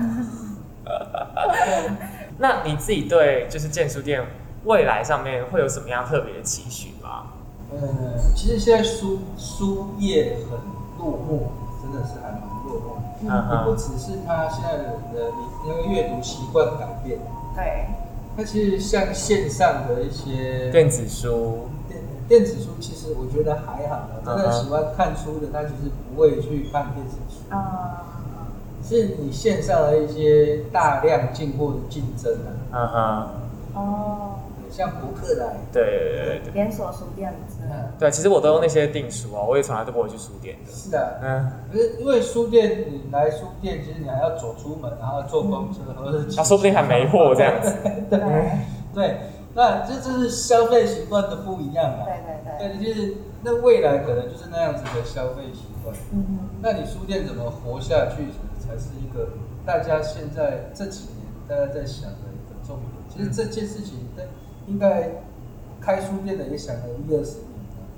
[2.40, 4.26] 那你自己对就是建书店
[4.64, 7.28] 未来上面会有什么样特别的期许吗？
[7.72, 7.78] 呃，
[8.36, 10.58] 其实现在书书业很
[10.98, 13.00] 落寞，真的是还蛮落寞。
[13.22, 15.32] 嗯不只是他现在的的
[15.68, 17.20] 因为阅读习惯改变，
[17.54, 17.86] 对。
[18.38, 28.19] 他其实像线上的一些电子书，电电子书其实我觉得还好的，真的喜欢看书的他其实不会去看电子书啊。
[28.84, 32.34] 是你线上的一些大量进货的竞争
[32.72, 33.30] 啊，嗯哼，
[33.76, 34.40] 哦，
[34.72, 37.34] 像博客来，对对对对，连锁书店，
[38.00, 40.72] 对，其实我都用那些订书啊，我也从来都不会去书店的。
[40.72, 47.74] 是的，嗯，可是因为书店，你来书店，其实你还要走出门，然后坐公车，或者是，他说不定还没货这样子。
[48.10, 48.20] 对。
[48.92, 49.18] 对，
[49.54, 52.06] 那这这是消费习惯的不一样嘛？
[52.58, 53.14] 对对对，对，就是
[53.44, 55.96] 那未来可能就是那样子的消费习惯。
[56.12, 58.24] 嗯哼，那你书店怎么活下去？
[58.70, 59.30] 才是一个
[59.66, 62.92] 大家现在这几年大家在想的一个重点。
[63.10, 64.08] 其实这件事情，
[64.68, 65.10] 应该
[65.82, 67.50] 开书店的也想了一二十年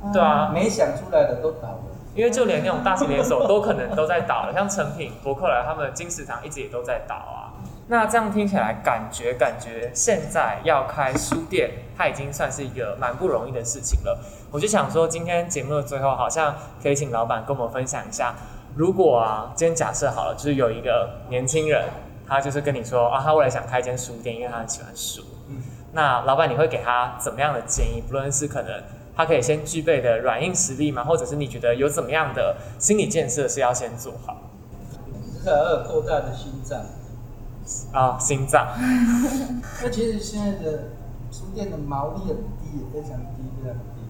[0.02, 1.84] 了对啊，没想出来的都倒了。
[2.16, 7.52] 因为就连那种大型连锁都可能都在倒了，像成品、博客来，他们金石堂一直也都在倒啊。
[7.88, 14.18] 那这样听起来，感觉感觉现在要开书店，它已经算是一个蛮不容易的事情了。
[14.52, 18.34] 我就想说，今天节目的最后，好像可以请老板跟我们分享一下。
[18.74, 21.90] 如果啊，今天假设好了，就是有一个年轻人，
[22.26, 25.22] 他就是跟你说啊，他未来想开一间书店，因为他很喜欢书。
[25.50, 25.58] 嗯，
[25.92, 28.02] 那老板你会给他怎么样的建议？
[28.08, 28.82] 不论是可能
[29.14, 31.04] 他可以先具备的软硬实力吗？
[31.04, 34.38] 或者是你觉得有怎么样的心理建设是要先做好？
[35.38, 36.80] 至少要有够大的心脏
[37.92, 38.70] 啊，心脏。
[39.84, 40.84] 那其实现在的
[41.30, 44.02] 书店的毛利很低，也非常低，非常低。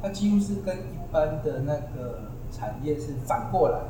[0.00, 2.30] 它几乎是跟一般的那个。
[2.56, 3.80] 产业是反过来，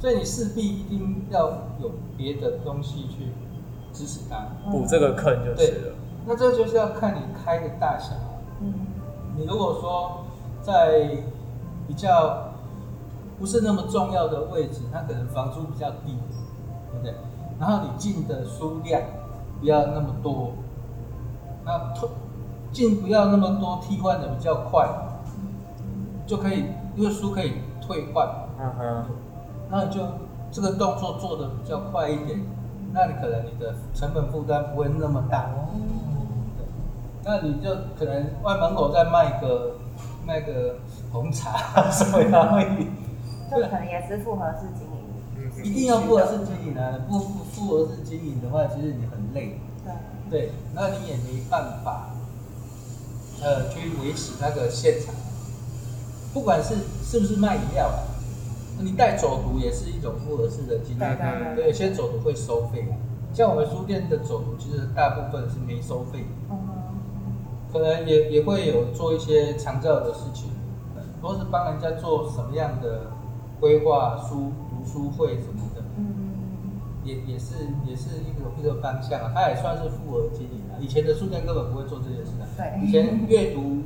[0.00, 1.48] 所以你势必一定要
[1.80, 3.32] 有别的东西去
[3.92, 5.94] 支持它，补这个坑就是了。
[6.26, 8.14] 那这就是要看你开的大小。
[8.60, 8.72] 嗯，
[9.36, 10.24] 你如果说
[10.62, 11.24] 在
[11.88, 12.52] 比较
[13.38, 16.16] 不是那么重要的位置，它可能房租比较低，
[16.92, 17.14] 对不对？
[17.58, 19.02] 然后你进的书量
[19.60, 20.52] 不要那么多，
[21.64, 21.92] 那
[22.72, 24.88] 进不要那么多，替换的比较快，
[26.26, 27.54] 就可以，因为书可以。
[27.86, 28.26] 退换，
[28.58, 29.04] 嗯哼，
[29.70, 30.00] 那就
[30.50, 32.40] 这个动作做的比较快一点，
[32.92, 35.50] 那你可能你的成本负担不会那么大，
[36.56, 36.66] 对，
[37.24, 39.76] 那你就可能外门口再卖个
[40.26, 40.76] 卖个
[41.12, 41.58] 红茶
[41.90, 42.66] 什么的，
[43.50, 49.92] 就可能也是复合式经营，一定要复合式经营啊，不复复合式经营的话，其实你很累，对，
[50.30, 52.10] 对，那你也没办法，
[53.42, 55.14] 呃，去维持那个现场。
[56.34, 57.88] 不管是是不是卖饮料，
[58.80, 61.00] 你带走读也是一种复合式的经营。
[61.54, 62.92] 对有些走读会收费。
[63.32, 66.58] 像我们书店的走读，其实大部分是没收费，嗯。
[67.72, 70.50] 可能也也会有做一些强调的事情，
[71.22, 73.12] 都是帮人家做什么样的
[73.60, 76.04] 规划书读书会什么的，嗯。
[77.04, 77.54] 也也是
[77.86, 80.78] 也是一个一个方向啊，它也算是复合经营啊。
[80.80, 82.86] 以前的书店根本不会做这件事啊，对。
[82.86, 83.82] 以前阅读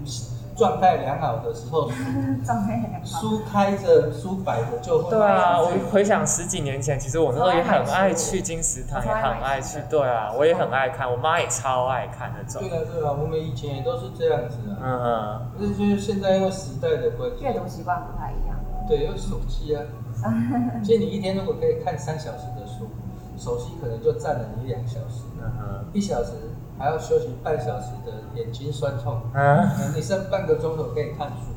[0.58, 1.94] 状态良好的时候，书
[2.44, 2.98] 状态很好。
[3.04, 9.78] 书开着书摆着就会对啊，我回想十几年前，其实我那时候也很爱去金石堂，也很爱去。
[9.88, 12.76] 对啊，我也很爱看，我妈也超爱看那种对。
[12.76, 14.76] 啊对啊，我们以前也都是这样子啊。
[14.82, 18.58] 嗯哼，可是就是现在因为时代的关系，阅读习惯不太一样。
[18.88, 19.82] 对，有手机啊。
[20.82, 22.88] 其实你一天如果可以看三小时的书，
[23.36, 26.32] 手机可能就占了你两小时，嗯哼，一小时
[26.78, 31.52] 还要休息半小时的眼睛酸痛，嗯，你剩半个钟头可以看书，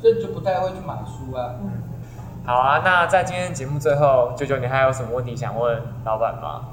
[0.00, 1.56] 所以你就不太会去买书啊。
[1.60, 1.70] 嗯，
[2.46, 2.82] 好啊。
[2.84, 6.68] 那在今天节目最后，九九，你还有什么问题想问老板吗？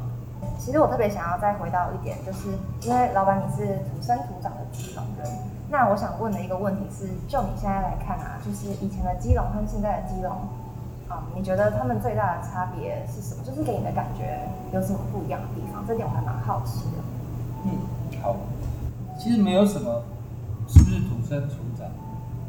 [0.59, 2.49] 其实我特别想要再回到一点，就是
[2.81, 5.31] 因为老板你是土生土长的基隆人，
[5.69, 10.35] 那我想问的一个问题是，就你现在来看啊，就是以前的基隆和现在的基隆，
[11.09, 13.41] 嗯，你觉得他们最大的差别是什么？
[13.43, 15.83] 就是给你的感觉有什么不一样的地方？
[15.87, 17.01] 这点我还蛮好奇的。
[17.65, 17.69] 嗯，
[18.21, 18.35] 好，
[19.19, 20.03] 其实没有什么
[20.67, 21.87] 是不是土生土长，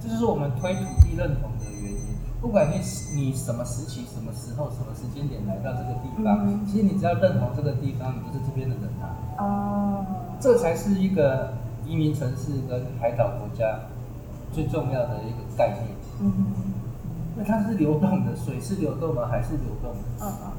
[0.01, 1.99] 这就是我们推土地认同的原因。
[2.41, 2.81] 不管你
[3.15, 9.05] 你什么时期、什么时候、什么时间点来到这个地方，嗯其实你只要认同这个地方，你就是这边的人啊。
[9.39, 10.07] 哦，
[10.41, 11.53] 这才是一个
[11.87, 13.81] 移民城市跟海岛国家
[14.53, 15.89] 最重要的一个概念，
[16.21, 16.33] 嗯
[17.37, 19.99] 因为它是流动的，水是流动的，海是流动的。
[20.21, 20.51] 嗯嗯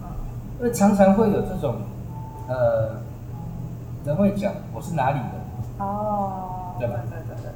[0.60, 1.78] 因为常常会有这种，
[2.48, 3.02] 呃，
[4.06, 5.32] 人会讲我是哪里人，
[5.80, 6.96] 嗯，哦，对吧？
[7.10, 7.52] 对对对对。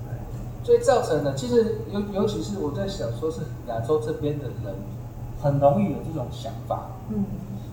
[0.64, 4.76] 所以造成的其实尤尤其是我在想说是亚洲这边的人，
[5.42, 7.26] 很容易有这种想法，嗯。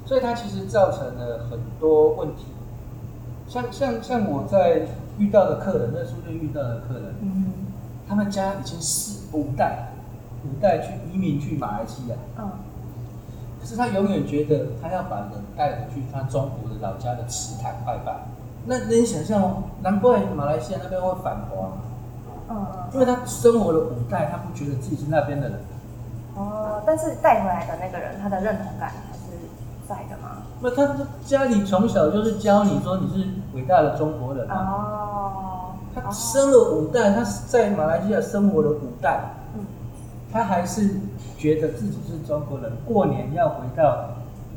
[0.04, 2.46] 所以它其实造成了很多问题。
[3.48, 4.86] 像像像我在
[5.18, 7.52] 遇到的客人，那书店遇到的客人，嗯。
[8.08, 9.92] 他们家已经四五代，
[10.44, 12.50] 五代去移民去马来西亚，嗯。
[13.60, 18.26] 可是他永远觉得他要把人带回去他中国的老家的祠堂拜拜。
[18.64, 21.72] 那那你想象哦，难怪马来西亚那边会反华，
[22.48, 25.58] 嗯因为他生活了五代，他不觉得自己是那边的人。
[26.34, 29.36] 哦，但是带回来的那个人，他的认同感还是
[29.88, 30.42] 在的吗？
[30.60, 30.94] 那他
[31.24, 34.56] 家里从小就是教你说你是伟大的中国人啊。
[34.56, 39.20] 哦，他生了五代，他在马来西亚生活了五代，
[39.56, 39.64] 嗯
[40.32, 40.88] 他还是
[41.36, 44.08] 觉得自己是中国人，过年要回到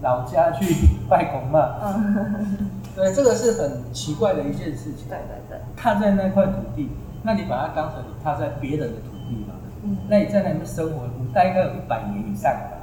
[0.06, 0.64] 老家去
[1.10, 1.82] 拜公嘛。
[1.84, 5.10] 嗯，对，这个是很奇怪的一件事情。
[5.10, 6.90] 对对对，踏在那块土地，
[7.24, 9.56] 那你把它当成你踏在别人的土地嘛？
[9.84, 12.78] 嗯那你在那边生活，古代应该有一百年以上吧？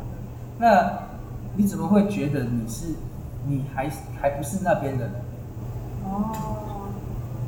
[0.58, 0.92] 那
[1.56, 2.94] 你怎么会觉得你是
[3.46, 3.88] 你还
[4.20, 5.14] 还不是那边的人？
[6.04, 6.30] 哦，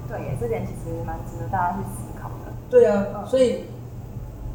[0.08, 2.52] 对耶，这点其实蛮值得大家去思考的。
[2.70, 3.64] 对啊，嗯所以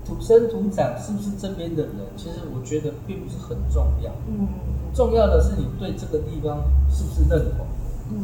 [0.06, 4.48] 土生土长是不是这边的人，其实我觉得并不是很重要，嗯
[4.94, 7.66] 重要的是你对这个地方是不是认同，
[8.12, 8.24] 嗯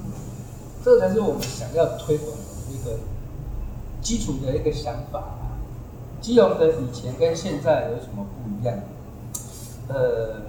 [0.83, 2.99] 这才是我们想要推广的一个
[4.01, 5.57] 基础的一个想法啊。
[6.21, 8.77] 基隆的以前跟现在有什么不一样？
[9.87, 10.41] 呃，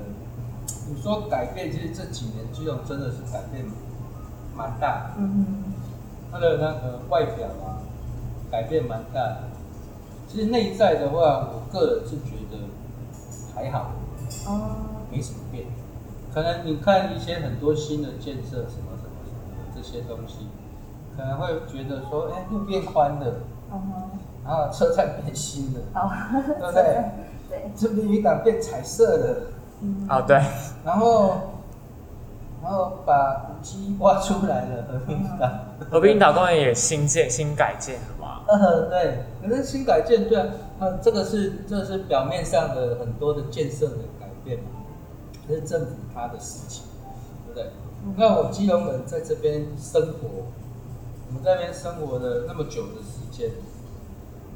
[0.88, 3.64] 你说改变，其实这几年基隆真的是改变
[4.56, 5.64] 蛮大的，嗯
[6.32, 7.80] 它的那个外表啊，
[8.50, 9.44] 改变蛮大的。
[10.28, 12.58] 其实内在的话，我个人是觉得
[13.54, 13.92] 还好，
[14.46, 14.76] 哦，
[15.10, 15.66] 没什么变。
[16.36, 20.46] 可能你看一些很多新的建设，什么什么什么的这些东西，
[21.16, 23.36] 可能会觉得说，哎、路变宽了，
[23.72, 26.10] 嗯哼，然后车站变新了，好，
[26.60, 27.04] 对不 对？
[27.48, 29.36] 对，这边渔港变彩色了，
[29.80, 30.36] 嗯哦，对，
[30.84, 31.36] 然后，
[32.62, 35.48] 然后把古迹挖出来了，和平岛。
[35.90, 38.42] 和平岛公园也新建、新改建了嘛？
[38.46, 40.46] 呃，对，可是新改建对啊，
[40.80, 44.64] 呃，这个是这是表面上的很多的建设的改变嘛，
[45.48, 46.84] 这是政府他的事情，
[47.46, 47.70] 对不对？
[48.16, 50.46] 那我基隆人在这边生活，
[51.28, 53.50] 我们在这边生活了那么久的时间，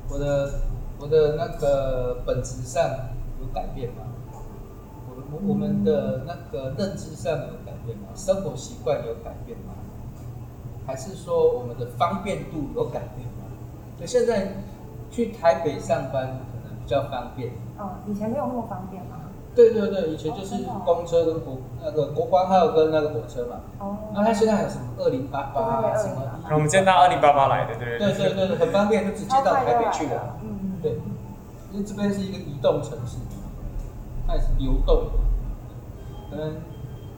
[0.09, 0.61] 我的
[1.01, 2.83] 我的那个本质上
[3.41, 4.03] 有改变吗？
[5.09, 8.09] 我我我们的那个认知上有改变吗？
[8.15, 9.75] 生活习惯有改变吗？
[10.87, 13.45] 还是说我们的方便度有改变吗？
[13.99, 14.63] 就现在
[15.11, 17.51] 去台北上班可能比较方便。
[17.79, 19.03] 哦，以前没有那么方便？
[19.55, 23.57] 对对对，以前就是公车跟国那个国光号跟那个火车嘛。
[23.79, 26.23] 哦，那它现在还有什么二零八八什么
[26.53, 30.37] 我们今天到二零八八来的，对不对对对对，很方便，就直接到台北去了。
[30.43, 30.93] 嗯嗯，对，
[31.73, 33.19] 因为这边是一个移动城市，
[34.27, 35.11] 它也是流动的。
[36.31, 36.57] 可能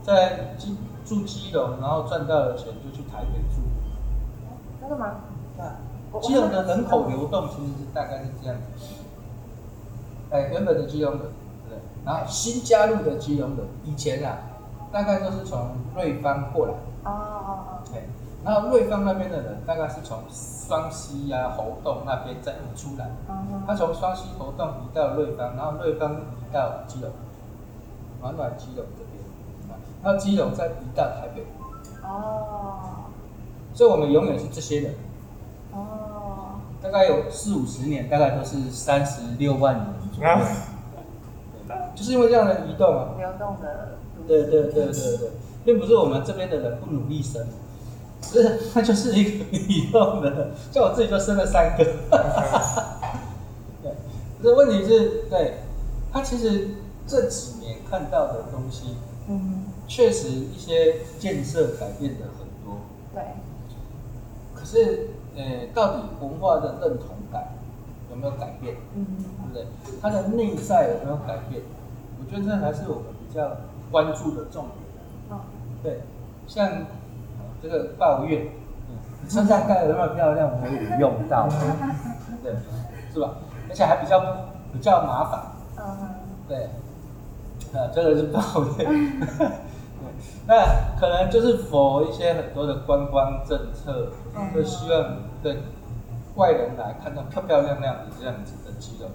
[0.03, 3.61] 在基住基隆，然后赚到了钱就去台北住。
[4.81, 5.17] 真的吗？
[5.59, 8.95] 对，基隆的人口流动其实是大概是这样子。
[10.31, 11.19] 哎，原本的基隆
[12.05, 14.39] 然后新加入的基隆人，以前啊，
[14.91, 16.73] 大概都是从瑞芳过来。
[17.05, 17.79] 哦哦哦。
[17.93, 18.03] 对，
[18.45, 23.11] 然后瑞芳那边的人，大概是从双溪啊、猴洞那边再移出来。
[23.29, 27.11] 嗯他从双溪、猴洞移到瑞芳，然后瑞芳移到基隆，
[28.21, 29.23] 暖暖基隆这边，
[30.03, 31.47] 然后基隆再移到台北。
[32.03, 32.81] 哦。
[33.75, 34.95] 所以我们永远是这些人。
[35.73, 36.59] 哦。
[36.83, 40.31] 大概有四五十年，大概都是三十六万人左右。
[41.95, 43.15] 就是因为这样的移动啊。
[43.19, 43.99] 流动的。
[44.27, 45.31] 对对对对对，
[45.65, 47.45] 并不是我们这边的人不努力生，
[48.23, 50.51] 是它就是一个移动的。
[50.71, 51.85] 像我自己就生了三个。
[53.83, 53.93] 对，
[54.43, 55.59] 这问题是对，
[56.13, 56.69] 他其实
[57.07, 58.97] 这几年看到的东西，
[59.29, 62.81] 嗯，确实一些建设改变的很多。
[63.15, 63.23] 对。
[64.55, 65.09] 可是。
[65.35, 67.55] 呃，到底文化的认同感
[68.11, 68.77] 有没有改变？
[68.95, 69.65] 嗯，对不对？
[70.03, 71.63] 它的内在有没有改变？
[72.33, 73.51] 我觉得这还是我们比较
[73.91, 74.75] 关注的重点。
[75.31, 75.39] 嗯，
[75.83, 76.01] 对，
[76.47, 76.67] 像
[77.63, 78.47] 这个抱怨，
[79.23, 81.47] 你身上盖的那么漂亮，我有用到，
[82.43, 82.55] 对，
[83.13, 83.35] 是吧？
[83.69, 84.19] 而且还比较
[84.73, 85.43] 比较麻烦。
[85.79, 86.09] 嗯，
[86.49, 86.65] 对，
[87.79, 88.41] 啊，这个是抱
[88.79, 89.21] 怨。
[90.49, 90.65] 那
[90.99, 94.09] 可能就是否一些很多的观光政策，
[94.55, 95.59] 就希望对
[96.35, 99.11] 外人来看到漂漂亮亮的这样子的基隆。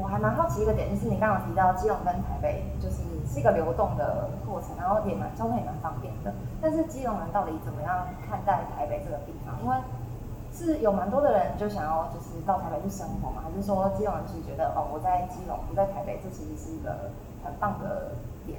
[0.00, 6.32] 我还蛮好奇一个点，就是你刚刚提到基隆跟台北就是是一个流动的过程，然后也蛮交通也蛮方便的。
[6.62, 9.58] 但是基隆人到底怎么样看待台北这个地方？
[9.62, 9.76] 因为
[10.54, 17.10] 是有蛮多的人就想要就是到台北去生活嘛，还是说基隆人其实觉得哦我在基隆不在台北，这其实是一个
[17.44, 18.12] 很棒的
[18.46, 18.58] 点。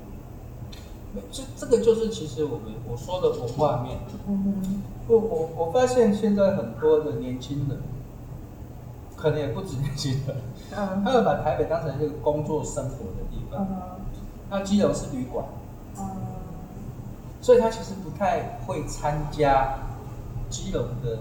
[1.32, 3.98] 这这个就是其实我们我说的文化面。
[4.28, 4.84] 嗯哼。
[5.08, 7.80] 不，我我发现现在很多的年轻人，
[9.16, 10.36] 可能也不止年轻人，
[10.76, 13.66] 嗯，他会把台北当成一个工作生活的地方。
[13.70, 13.78] 嗯
[14.52, 15.46] 那基隆是旅馆。
[15.98, 16.06] 嗯。
[17.42, 19.76] 所以他其实不太会参加
[20.50, 21.20] 基隆的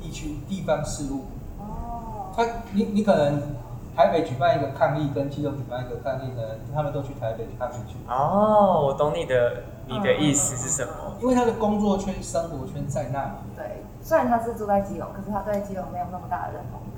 [0.00, 1.24] 地区地方事务。
[1.58, 2.32] 哦。
[2.34, 3.42] 他，你你可能。
[3.96, 6.40] 台北举办一个抗议，跟基隆举办一个抗议呢，
[6.72, 7.96] 他们都去台北抗议去。
[8.08, 10.92] 哦，我懂你的，你的意思是什么？
[11.20, 13.30] 因为他的工作圈、生活圈在那里。
[13.56, 16.89] 对，虽然他是住在基隆，可是他对基隆没有那么大的认同感。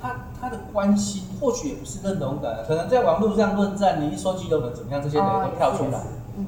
[0.00, 6.00] 他他的关心或许也不是认同感，可能在网络上论战，你一说基隆人怎么样，这些人都跳出来。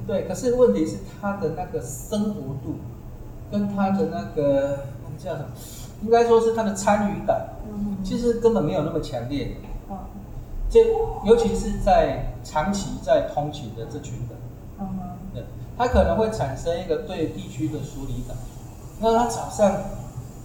[0.07, 2.75] 对，可是问题是他的那个生活度，
[3.51, 5.49] 跟他的那个那个叫什么？
[6.03, 7.49] 应该说是他的参与感，
[8.03, 9.57] 其实根本没有那么强烈。
[10.69, 10.79] 这
[11.25, 14.37] 尤其是在长期在通勤的这群人，
[14.79, 14.87] 嗯，
[15.33, 15.43] 对，
[15.77, 18.37] 他可能会产生一个对地区的疏离感。
[19.01, 19.69] 那他早上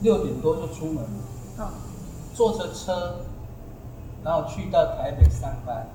[0.00, 1.20] 六点多就出门，嗯，
[2.36, 3.20] 坐着车，
[4.22, 5.86] 然后去到台北上班，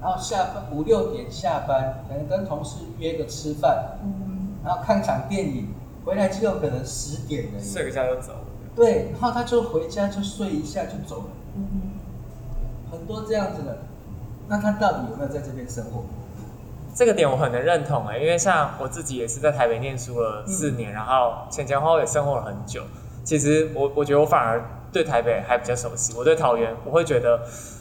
[0.00, 5.74] 然后下班五六点下班，可能跟同事约个吃饭，嗯，然后看场电影，
[6.06, 8.38] 回来之后可能十点了，睡个觉就走了。
[8.74, 11.24] 对，然后他就回家就睡一下就走了。
[11.56, 11.66] 嗯
[12.90, 13.80] 很多这样子的，
[14.48, 16.04] 那他到底有没有在这边生活？
[16.94, 22.82] 这个点我很能认同哎，因为像我自己也是在台北念书了四年，然后前前后后也生活了很久。
[23.22, 26.14] 其实我我觉得我反而对台北还比较熟悉。
[26.16, 27.40] 我对桃园，我会觉得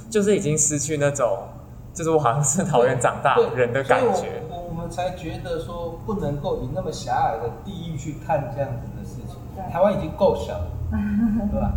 [0.10, 1.48] 就是已经失去那种，
[1.94, 4.44] 就是我好像是桃园长大人的感觉。
[4.50, 9.36] 我我们才觉得说不能够以那么狭隘的地域去看这样子的事情。
[9.72, 10.68] 台湾已经够小了，
[11.52, 11.74] 对吧？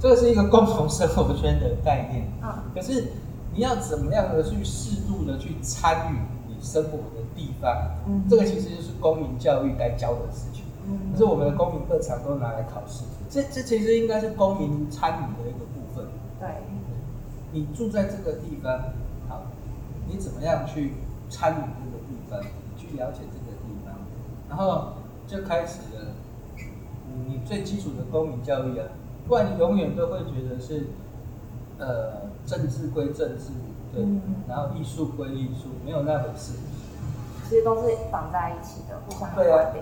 [0.00, 3.12] 这个是一个共同生活圈的概念，啊，可是
[3.52, 7.70] 你要怎么样的去适度的去参与你生活的地方，
[8.06, 13.04] 嗯，这个其实就是公民教育该教的事情，嗯，可是我们的公民课常都拿来考试，
[13.34, 16.06] 这这其实应该是公民参与的一个部分，
[16.38, 16.48] 对，
[17.50, 18.72] 你住在这个地方，
[19.28, 19.42] 好，
[20.06, 20.92] 你怎么样去
[21.28, 22.40] 参与这个地方，
[22.76, 23.92] 去了解这个地方，
[24.48, 24.92] 然后
[25.26, 26.12] 就开始了，
[27.26, 28.86] 你最基础的公民教育啊。
[29.26, 30.86] 不然你永远都会觉得是，
[31.78, 33.50] 呃，政治归政治，
[33.92, 34.04] 对，
[34.46, 36.52] 然后艺术归艺术，没有那回事。
[37.48, 39.72] 其实都是绑在一起的，互相对啊，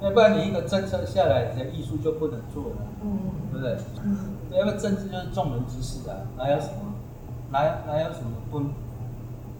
[0.00, 3.18] 要不然你一个政策下来，你的艺术就不能做了，嗯，
[3.52, 3.76] 对不对？
[4.02, 4.16] 嗯，
[4.52, 6.94] 因为政治就是众人之事啊，哪有什么，
[7.50, 8.62] 哪哪有什么不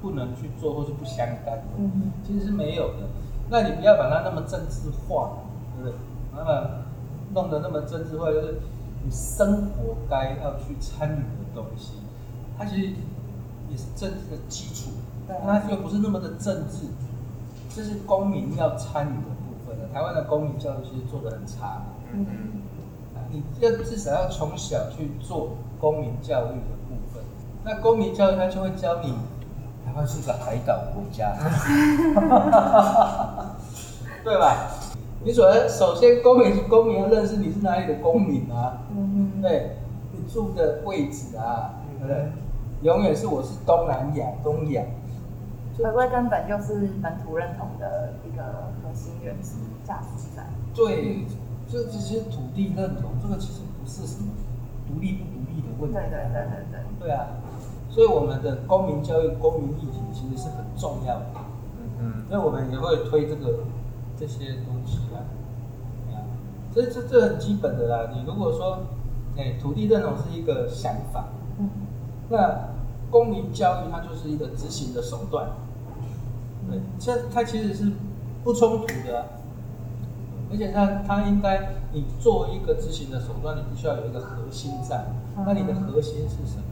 [0.01, 1.65] 不能去做或是不相干的？
[1.79, 3.09] 嗯其实是没有的。
[3.51, 5.39] 那你不要把它那么政治化，
[5.77, 5.99] 对不对？
[6.37, 6.71] 那么
[7.35, 8.61] 弄得那么政治化，就是。
[9.03, 11.95] 你生活该要去参与的东西，
[12.59, 12.83] 它其实
[13.71, 14.91] 也是政治的基础，
[15.27, 16.85] 但它又不是那么的政治，
[17.75, 19.31] 这是公民要参与的。
[19.93, 21.83] 台湾的公民教育其实做的很差，
[22.13, 22.27] 嗯
[23.33, 27.23] 你要至少要从小去做公民教育的部分。
[27.65, 29.13] 那公民教育它就会教你，
[29.85, 31.33] 台湾是个海岛国家，
[34.25, 34.71] 对吧？
[35.23, 39.77] 你首先首先公民公民要认识你是哪里的公民啊，嗯对，
[40.13, 42.33] 你住的位置啊，对不对？
[42.83, 44.83] 永远是我是东南亚、东亚，
[45.83, 50.47] 回归根本就是本土认同的一个核心原始价值在。
[50.75, 51.25] 对，
[51.67, 54.29] 这这些土地认同，这个其实不是什么
[54.87, 55.97] 独立不独立的问题。
[55.97, 57.09] 对对对对对。
[57.09, 57.29] 对啊，
[57.89, 61.27] 所以我们的公民教育、公民议题其实是很重要的，
[61.99, 63.61] 嗯所以我们也会推这个
[64.19, 65.25] 这些东西啊，
[66.75, 68.13] 这这这很基本的啦。
[68.15, 68.81] 你如果说，
[69.39, 71.29] 哎，土地认同是一个想法，
[71.59, 71.71] 嗯
[72.29, 72.69] 那
[73.11, 75.49] 公民教育它就是一个执行的手段。
[76.69, 77.93] 对，这它其实是
[78.45, 79.27] 不冲突的啊、
[80.51, 85.07] 而且它它应该，你做一个执行的手段，你必须要有一个核心在。
[85.47, 86.65] 那你的核心是什么？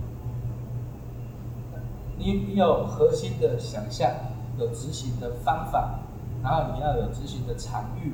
[2.18, 4.10] 你你有核心的想象，
[4.58, 6.00] 有执行的方法，
[6.42, 8.12] 然后你要有执行的场域，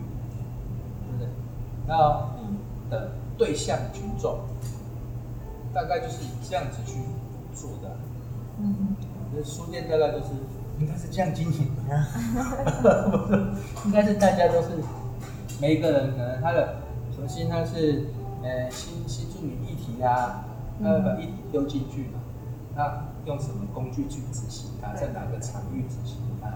[1.07, 1.29] 对不对？
[1.89, 4.41] 然后你的对象群众，
[5.73, 7.01] 大概就是以这样子去
[7.55, 7.97] 做的。
[8.61, 8.95] 嗯
[9.35, 10.27] 那书店大概都是
[10.81, 12.07] 应该是这样经营的，
[13.85, 14.83] 应该是大家都是
[15.61, 16.77] 每一个人可能他的
[17.17, 18.09] 首先他是
[18.43, 20.45] 呃新新住民议题啊，
[20.83, 22.21] 他会把议题丢进去嘛，
[22.75, 26.49] 那用什么工具去执行它，在哪个场域执行它，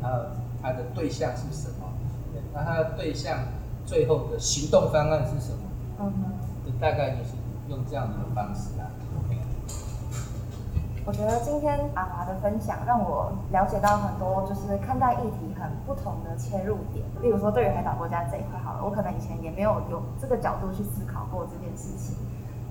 [0.00, 0.26] 然后
[0.62, 1.92] 它的对象是什么，
[2.32, 3.40] 对那它的对象
[3.84, 5.58] 最后的行动方案是什么？
[5.98, 6.32] 嗯哼。
[6.64, 7.30] 就大概就是
[7.68, 8.90] 用这样的方式啊。
[11.06, 17.06] 我觉得今天阿华的分享让我了解到很多，就是看待议题很不同的切入点。
[17.22, 22.16] 例如说，对于海岛国家这一块好了，我可能以前也没有有这个角度去思考过这件事情。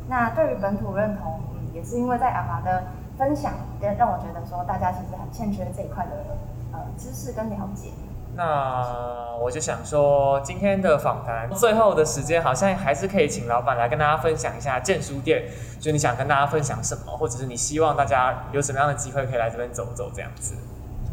[0.10, 2.84] 那对于本土认同，嗯，也是因为在阿华的
[3.18, 3.54] 分享，
[3.98, 6.12] 让我觉得说大家其实很欠缺这一块的
[6.74, 7.92] 呃知识跟了解。
[8.36, 15.44] 那我就想说，今天的访谈最后的时间，好像还是可以请老板来跟大家分享一下建书店，
[15.80, 20.56] 就你想跟大家分享什么，或者是你希望大家有什么样的机会可以来这边走走这样子。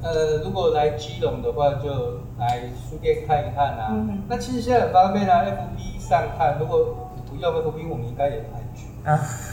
[0.03, 3.89] 呃，如果来基隆的话，就来书店看一看啊。
[3.91, 9.13] 嗯那其实现在很方便啊，FB 上看，如果不用 FB，我们应该也很安全。
[9.13, 9.52] 啊 对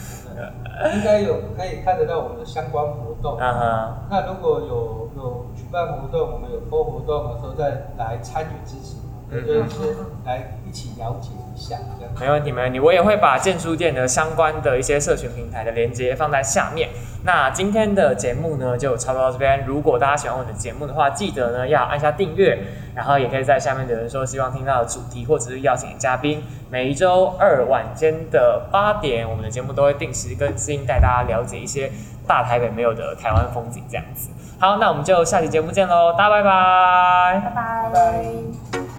[0.94, 3.38] 应该有可以看得到我们的相关活动。
[3.38, 8.96] 那如果有有举办活动，我们有播活动的时候再来参与支持，
[9.30, 12.12] 嗯就是来一起了解一下这样。
[12.18, 12.80] 没问题，没问题。
[12.80, 16.88] 我也会把建书店的相关的一些社群平台的连接放在下面。
[17.24, 19.64] 那今天的节目呢，就差不多到这边。
[19.66, 22.58] 如果大家喜欢我的节目的话，记得呢要按下订阅，
[22.94, 26.42] 然后也可以在下面留言说希望听到的主题或者是邀请嘉宾。
[26.70, 31.90] 每一周二晚间的八点，我们的节目都会定时更新，带大家了解一些
[32.26, 34.30] 大台北没有的台湾风景这样子。
[34.58, 37.92] 好，那我们就下期节目见喽，大家拜拜拜。
[38.72, 38.89] 拜